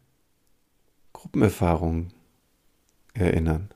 Gruppenerfahrung 1.12 2.14
erinnern. 3.12 3.68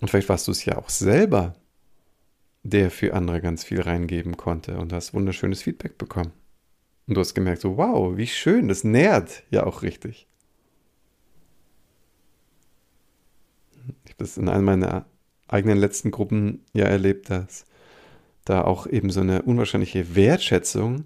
Und 0.00 0.08
vielleicht 0.08 0.28
warst 0.28 0.48
du 0.48 0.50
es 0.50 0.64
ja 0.64 0.78
auch 0.78 0.88
selber, 0.88 1.54
der 2.64 2.90
für 2.90 3.14
andere 3.14 3.40
ganz 3.40 3.62
viel 3.62 3.80
reingeben 3.80 4.36
konnte 4.36 4.78
und 4.78 4.92
hast 4.92 5.14
wunderschönes 5.14 5.62
Feedback 5.62 5.96
bekommen. 5.96 6.32
Und 7.06 7.14
du 7.14 7.20
hast 7.20 7.34
gemerkt, 7.34 7.60
so 7.60 7.76
wow, 7.76 8.16
wie 8.16 8.26
schön, 8.26 8.66
das 8.66 8.82
nährt 8.82 9.44
ja 9.50 9.64
auch 9.64 9.82
richtig. 9.82 10.26
Ich 14.06 14.10
habe 14.10 14.24
das 14.24 14.36
in 14.36 14.48
einem 14.48 14.64
meiner 14.64 15.06
eigenen 15.46 15.78
letzten 15.78 16.10
Gruppen 16.10 16.64
ja 16.72 16.86
erlebt, 16.86 17.30
dass 17.30 17.64
da 18.50 18.62
auch 18.62 18.86
eben 18.86 19.10
so 19.10 19.20
eine 19.20 19.42
unwahrscheinliche 19.42 20.16
Wertschätzung 20.16 21.04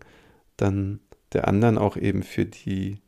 dann 0.56 1.00
der 1.32 1.46
anderen 1.48 1.78
auch 1.78 1.96
eben 1.96 2.22
für 2.22 2.46
die 2.46 3.00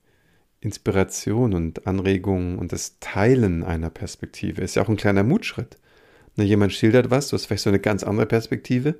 Inspiration 0.60 1.54
und 1.54 1.86
Anregung 1.86 2.58
und 2.58 2.72
das 2.72 2.98
Teilen 2.98 3.62
einer 3.62 3.88
Perspektive 3.90 4.62
ist 4.62 4.74
ja 4.74 4.82
auch 4.82 4.88
ein 4.88 4.96
kleiner 4.96 5.22
Mutschritt. 5.22 5.78
Ne, 6.36 6.44
jemand 6.44 6.72
schildert 6.72 7.10
was, 7.10 7.28
du 7.28 7.34
hast 7.34 7.46
vielleicht 7.46 7.62
so 7.62 7.70
eine 7.70 7.78
ganz 7.78 8.02
andere 8.02 8.26
Perspektive. 8.26 8.96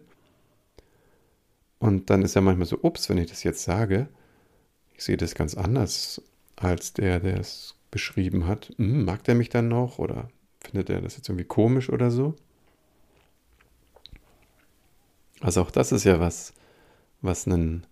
Und 1.78 2.08
dann 2.08 2.22
ist 2.22 2.34
ja 2.34 2.40
manchmal 2.40 2.66
so, 2.66 2.78
ups, 2.80 3.10
wenn 3.10 3.18
ich 3.18 3.28
das 3.28 3.42
jetzt 3.42 3.64
sage, 3.64 4.08
ich 4.94 5.04
sehe 5.04 5.16
das 5.16 5.34
ganz 5.34 5.54
anders 5.54 6.22
als 6.54 6.94
der, 6.94 7.20
der 7.20 7.38
es 7.38 7.74
beschrieben 7.90 8.46
hat. 8.46 8.72
Hm, 8.76 9.04
mag 9.04 9.24
der 9.24 9.34
mich 9.34 9.50
dann 9.50 9.68
noch 9.68 9.98
oder 9.98 10.30
findet 10.60 10.88
er 10.88 11.02
das 11.02 11.16
jetzt 11.16 11.28
irgendwie 11.28 11.44
komisch 11.44 11.90
oder 11.90 12.10
so? 12.10 12.34
Also 15.40 15.62
auch 15.62 15.70
das 15.70 15.92
ist 15.92 16.04
ja 16.04 16.20
was, 16.20 16.54
was 17.20 17.46
einen 17.46 17.86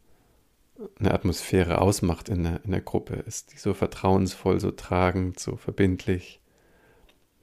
eine 0.99 1.13
Atmosphäre 1.13 1.81
ausmacht 1.81 2.29
in 2.29 2.45
der, 2.45 2.65
in 2.65 2.73
der 2.73 2.81
Gruppe, 2.81 3.15
ist 3.15 3.53
die 3.53 3.59
so 3.59 3.75
vertrauensvoll, 3.75 4.61
so 4.61 4.71
tragend, 4.71 5.39
so 5.39 5.57
verbindlich, 5.57 6.41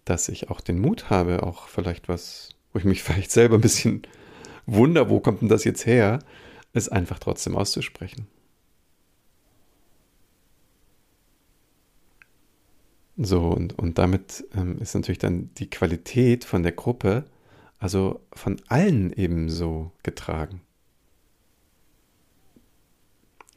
dass 0.06 0.30
ich 0.30 0.50
auch 0.50 0.62
den 0.62 0.80
Mut 0.80 1.10
habe, 1.10 1.44
auch 1.44 1.68
vielleicht 1.68 2.10
was, 2.10 2.50
wo 2.74 2.80
ich 2.80 2.86
mich 2.86 3.04
vielleicht 3.04 3.32
selber 3.32 3.56
ein 3.56 3.62
bisschen 3.62 4.04
wunder, 4.66 5.10
wo 5.10 5.20
kommt 5.20 5.42
denn 5.42 5.50
das 5.50 5.64
jetzt 5.64 5.86
her, 5.86 6.20
es 6.74 6.90
einfach 6.90 7.20
trotzdem 7.20 7.56
auszusprechen. 7.56 8.28
So, 13.18 13.50
und, 13.50 13.78
und 13.78 13.98
damit 13.98 14.46
ähm, 14.56 14.80
ist 14.80 14.96
natürlich 14.96 15.20
dann 15.20 15.52
die 15.58 15.70
Qualität 15.70 16.44
von 16.44 16.64
der 16.64 16.72
Gruppe, 16.72 17.26
also 17.82 18.22
von 18.32 18.62
allen 18.70 19.12
ebenso 19.12 19.92
getragen 20.04 20.62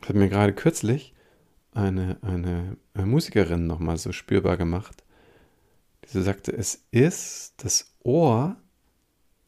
hat 0.08 0.16
mir 0.16 0.28
gerade 0.28 0.52
kürzlich 0.52 1.14
eine, 1.72 2.18
eine, 2.22 2.76
Musikerin 2.94 3.66
nochmal 3.66 3.96
so 3.96 4.12
spürbar 4.12 4.56
gemacht. 4.56 5.02
Die 6.04 6.08
so 6.08 6.22
sagte, 6.22 6.52
es 6.52 6.84
ist 6.90 7.54
das 7.58 7.94
Ohr, 8.02 8.56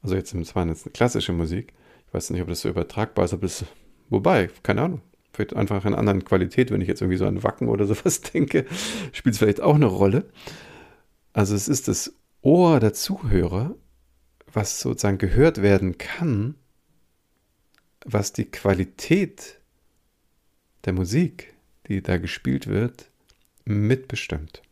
also 0.03 0.15
jetzt, 0.15 0.35
es 0.35 0.55
war 0.55 0.67
jetzt 0.67 0.87
eine 0.87 0.93
klassische 0.93 1.33
Musik, 1.33 1.75
ich 2.07 2.15
weiß 2.15 2.31
nicht, 2.31 2.43
ob 2.43 2.49
das 2.49 2.61
so 2.61 2.69
übertragbar 2.69 3.27
ist, 3.27 3.35
ob 3.35 3.43
das, 3.43 3.65
wobei, 4.09 4.49
keine 4.63 4.83
Ahnung, 4.83 5.03
vielleicht 5.33 5.55
einfach 5.55 5.85
in 5.85 5.95
anderen 5.95 6.25
Qualität, 6.25 6.71
wenn 6.71 6.81
ich 6.81 6.89
jetzt 6.89 7.01
irgendwie 7.01 7.19
so 7.19 7.27
an 7.27 7.43
Wacken 7.43 7.69
oder 7.69 7.87
sowas 7.87 8.23
denke, 8.23 8.67
spielt 9.13 9.35
es 9.35 9.39
vielleicht 9.39 9.61
auch 9.61 9.75
eine 9.75 9.87
Rolle. 9.87 10.27
Also 11.33 11.55
es 11.55 11.69
ist 11.69 11.89
das 11.89 12.15
Ohr 12.41 12.81
der 12.81 12.95
Zuhörer, 12.95 13.75
was 14.57 14.81
sozusagen 14.81 15.19
gehört 15.19 15.61
werden 15.61 15.99
kann, 15.99 16.55
was 18.07 18.33
die 18.33 18.47
Qualität 18.47 19.61
der 20.87 20.95
Musik, 20.95 21.55
die 21.89 22.03
da 22.03 22.17
gespielt 22.17 22.67
wird, 22.67 23.11
mitbestimmt. 23.67 24.63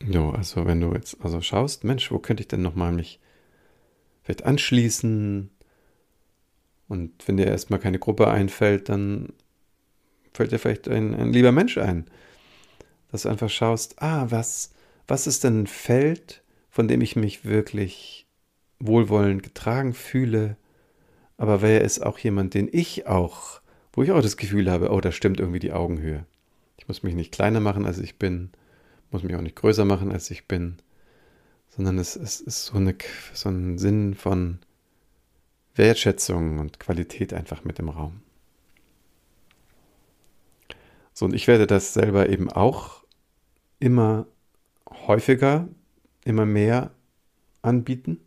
Jo, 0.00 0.30
also 0.30 0.64
wenn 0.64 0.80
du 0.80 0.92
jetzt 0.92 1.16
also 1.22 1.40
schaust, 1.40 1.82
Mensch, 1.82 2.12
wo 2.12 2.20
könnte 2.20 2.42
ich 2.42 2.48
denn 2.48 2.62
nochmal 2.62 2.92
mich 2.92 3.18
vielleicht 4.22 4.44
anschließen? 4.44 5.50
Und 6.86 7.26
wenn 7.26 7.36
dir 7.36 7.46
erstmal 7.46 7.80
keine 7.80 7.98
Gruppe 7.98 8.28
einfällt, 8.28 8.90
dann 8.90 9.32
fällt 10.32 10.52
dir 10.52 10.60
vielleicht 10.60 10.86
ein, 10.86 11.14
ein 11.14 11.32
lieber 11.32 11.50
Mensch 11.50 11.78
ein. 11.78 12.04
Dass 13.10 13.22
du 13.22 13.28
einfach 13.28 13.50
schaust, 13.50 14.00
ah, 14.00 14.30
was, 14.30 14.72
was 15.08 15.26
ist 15.26 15.42
denn 15.42 15.62
ein 15.62 15.66
Feld, 15.66 16.43
von 16.74 16.88
dem 16.88 17.02
ich 17.02 17.14
mich 17.14 17.44
wirklich 17.44 18.26
wohlwollend 18.80 19.44
getragen 19.44 19.94
fühle, 19.94 20.56
aber 21.36 21.62
wer 21.62 21.82
ist 21.82 22.04
auch 22.04 22.18
jemand, 22.18 22.54
den 22.54 22.68
ich 22.70 23.06
auch, 23.06 23.60
wo 23.92 24.02
ich 24.02 24.10
auch 24.10 24.20
das 24.20 24.36
Gefühl 24.36 24.68
habe, 24.68 24.90
oh, 24.90 25.00
da 25.00 25.12
stimmt 25.12 25.38
irgendwie 25.38 25.60
die 25.60 25.72
Augenhöhe. 25.72 26.26
Ich 26.76 26.88
muss 26.88 27.04
mich 27.04 27.14
nicht 27.14 27.30
kleiner 27.30 27.60
machen, 27.60 27.86
als 27.86 27.98
ich 27.98 28.18
bin, 28.18 28.50
muss 29.12 29.22
mich 29.22 29.36
auch 29.36 29.40
nicht 29.40 29.54
größer 29.54 29.84
machen, 29.84 30.10
als 30.10 30.32
ich 30.32 30.48
bin, 30.48 30.78
sondern 31.68 31.96
es, 31.96 32.16
es 32.16 32.40
ist 32.40 32.66
so, 32.66 32.76
eine, 32.76 32.96
so 33.32 33.50
ein 33.50 33.78
Sinn 33.78 34.14
von 34.14 34.58
Wertschätzung 35.76 36.58
und 36.58 36.80
Qualität 36.80 37.32
einfach 37.32 37.62
mit 37.62 37.78
im 37.78 37.88
Raum. 37.88 38.20
So, 41.12 41.26
und 41.26 41.34
ich 41.34 41.46
werde 41.46 41.68
das 41.68 41.94
selber 41.94 42.28
eben 42.28 42.50
auch 42.50 43.04
immer 43.78 44.26
häufiger, 45.06 45.68
immer 46.24 46.46
mehr 46.46 46.90
anbieten. 47.62 48.20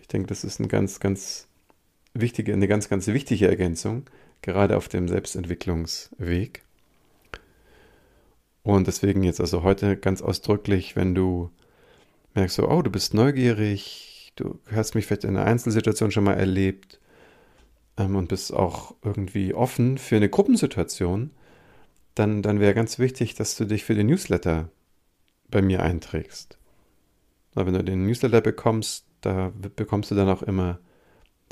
Ich 0.00 0.08
denke, 0.08 0.28
das 0.28 0.44
ist 0.44 0.60
eine 0.60 0.68
ganz, 0.68 1.00
ganz 1.00 1.48
wichtige, 2.14 2.52
eine 2.52 2.68
ganz, 2.68 2.88
ganz 2.88 3.06
wichtige 3.06 3.48
Ergänzung, 3.48 4.04
gerade 4.42 4.76
auf 4.76 4.88
dem 4.88 5.08
Selbstentwicklungsweg. 5.08 6.62
Und 8.62 8.86
deswegen 8.86 9.22
jetzt 9.22 9.40
also 9.40 9.62
heute 9.62 9.96
ganz 9.96 10.20
ausdrücklich, 10.20 10.96
wenn 10.96 11.14
du 11.14 11.50
merkst 12.34 12.56
so, 12.56 12.68
oh, 12.68 12.82
du 12.82 12.90
bist 12.90 13.14
neugierig, 13.14 14.32
du 14.36 14.58
hast 14.70 14.94
mich 14.94 15.06
vielleicht 15.06 15.24
in 15.24 15.36
einer 15.36 15.46
Einzelsituation 15.46 16.10
schon 16.10 16.24
mal 16.24 16.34
erlebt 16.34 17.00
ähm, 17.96 18.16
und 18.16 18.28
bist 18.28 18.52
auch 18.52 18.94
irgendwie 19.02 19.54
offen 19.54 19.98
für 19.98 20.16
eine 20.16 20.28
Gruppensituation, 20.28 21.30
dann, 22.14 22.42
dann 22.42 22.60
wäre 22.60 22.74
ganz 22.74 22.98
wichtig, 22.98 23.34
dass 23.34 23.56
du 23.56 23.64
dich 23.64 23.84
für 23.84 23.94
den 23.94 24.08
Newsletter 24.08 24.70
bei 25.50 25.62
mir 25.62 25.82
einträgst. 25.82 26.58
Wenn 27.54 27.74
du 27.74 27.82
den 27.82 28.06
Newsletter 28.06 28.40
bekommst, 28.40 29.06
da 29.20 29.52
bekommst 29.76 30.10
du 30.10 30.14
dann 30.14 30.28
auch 30.28 30.42
immer 30.42 30.78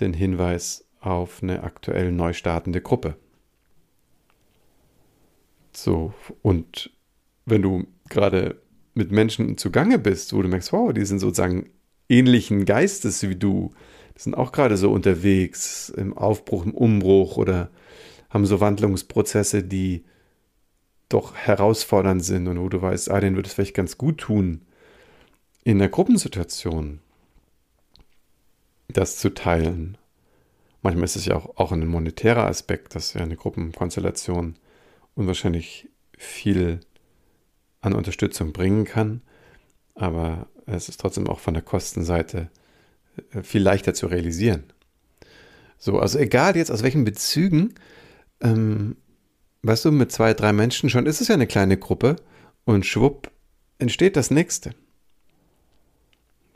den 0.01 0.13
Hinweis 0.13 0.87
auf 1.01 1.43
eine 1.43 1.63
aktuell 1.63 2.13
neu 2.13 2.33
startende 2.33 2.81
Gruppe. 2.81 3.17
So, 5.73 6.15
und 6.43 6.91
wenn 7.45 7.63
du 7.63 7.87
gerade 8.09 8.61
mit 8.95 9.11
Menschen 9.11 9.59
zugange 9.59 9.99
bist, 9.99 10.33
wo 10.33 10.43
du 10.43 10.49
merkst, 10.49 10.73
wow, 10.73 10.93
die 10.93 11.05
sind 11.05 11.19
sozusagen 11.19 11.71
ähnlichen 12.09 12.65
Geistes 12.65 13.29
wie 13.29 13.37
du, 13.37 13.73
die 14.17 14.23
sind 14.23 14.35
auch 14.35 14.53
gerade 14.53 14.77
so 14.77 14.91
unterwegs 14.91 15.91
im 15.91 16.17
Aufbruch, 16.17 16.65
im 16.65 16.75
Umbruch 16.75 17.37
oder 17.37 17.71
haben 18.31 18.47
so 18.47 18.61
Wandlungsprozesse, 18.61 19.63
die 19.63 20.05
doch 21.09 21.35
herausfordernd 21.35 22.25
sind 22.25 22.49
und 22.49 22.59
wo 22.59 22.69
du 22.69 22.81
weißt, 22.81 23.11
ah, 23.11 23.21
denen 23.21 23.37
würde 23.37 23.49
es 23.49 23.55
vielleicht 23.55 23.77
ganz 23.77 23.99
gut 23.99 24.19
tun, 24.19 24.63
in 25.67 25.81
der 25.81 25.89
Gruppensituation 25.89 27.01
das 28.87 29.19
zu 29.19 29.35
teilen. 29.35 29.99
Manchmal 30.81 31.07
ist 31.07 31.17
es 31.17 31.27
ja 31.27 31.35
auch, 31.35 31.57
auch 31.57 31.73
ein 31.73 31.85
monetärer 31.89 32.47
Aspekt, 32.47 32.95
dass 32.95 33.15
ja 33.15 33.23
eine 33.23 33.35
Gruppenkonstellation 33.35 34.55
unwahrscheinlich 35.17 35.89
viel 36.17 36.79
an 37.81 37.95
Unterstützung 37.95 38.53
bringen 38.53 38.85
kann, 38.85 39.23
aber 39.97 40.47
es 40.67 40.89
ist 40.89 41.01
trotzdem 41.01 41.27
auch 41.27 41.41
von 41.41 41.55
der 41.55 41.65
Kostenseite 41.65 42.49
äh, 43.33 43.43
viel 43.43 43.63
leichter 43.63 43.93
zu 43.93 44.07
realisieren. 44.07 44.63
So, 45.79 45.99
also 45.99 46.21
egal 46.21 46.57
jetzt 46.57 46.71
aus 46.71 46.85
welchen 46.85 47.03
Bezügen, 47.03 47.75
ähm, 48.41 48.95
weißt 49.63 49.87
du, 49.87 49.91
mit 49.91 50.13
zwei, 50.13 50.33
drei 50.33 50.53
Menschen 50.53 50.91
schon 50.91 51.07
ist 51.07 51.21
es 51.21 51.27
ja 51.27 51.35
eine 51.35 51.49
kleine 51.49 51.77
Gruppe 51.77 52.15
und 52.65 52.87
schwupp 52.87 53.33
entsteht 53.81 54.15
das 54.15 54.31
nächste. 54.31 54.77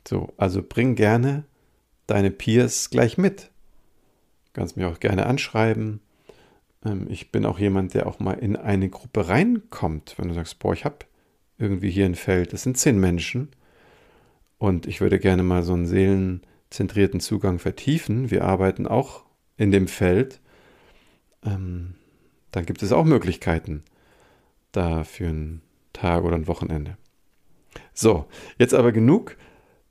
So, 0.07 0.33
also 0.37 0.63
bring 0.63 0.95
gerne 0.95 1.45
deine 2.07 2.31
Peers 2.31 2.91
gleich 2.91 3.19
mit. 3.19 3.51
Du 4.47 4.61
kannst 4.61 4.77
mich 4.77 4.87
auch 4.87 5.01
gerne 5.01 5.27
anschreiben. 5.27 6.01
Ähm, 6.85 7.07
ich 7.09 7.31
bin 7.31 7.47
auch 7.47 7.59
jemand, 7.59 7.95
der 7.95 8.07
auch 8.07 8.19
mal 8.19 8.33
in 8.33 8.57
eine 8.57 8.89
Gruppe 8.89 9.29
reinkommt, 9.29 10.15
wenn 10.19 10.29
du 10.29 10.35
sagst, 10.35 10.59
boah, 10.59 10.73
ich 10.73 10.85
habe 10.85 10.99
irgendwie 11.59 11.91
hier 11.91 12.07
ein 12.07 12.15
Feld, 12.15 12.53
das 12.53 12.63
sind 12.63 12.79
zehn 12.79 12.99
Menschen 12.99 13.49
und 14.59 14.87
ich 14.87 15.01
würde 15.01 15.19
gerne 15.19 15.43
mal 15.43 15.63
so 15.63 15.75
einen 15.75 15.87
seelenzentrierten 15.87 17.21
Zugang 17.21 17.59
vertiefen. 17.59 18.31
Wir 18.31 18.45
arbeiten 18.45 18.87
auch 18.87 19.25
in 19.57 19.71
dem 19.71 19.89
Feld. 19.89 20.41
Ähm, 21.45 21.95
dann 22.51 22.67
gibt 22.67 22.83
es 22.83 22.93
auch 22.93 23.05
Möglichkeiten 23.05 23.85
da 24.73 25.05
für 25.05 25.29
einen 25.29 25.63
Tag 25.93 26.25
oder 26.25 26.37
ein 26.37 26.47
Wochenende. 26.47 26.97
So, 27.95 28.27
jetzt 28.59 28.75
aber 28.75 28.93
genug 28.93 29.37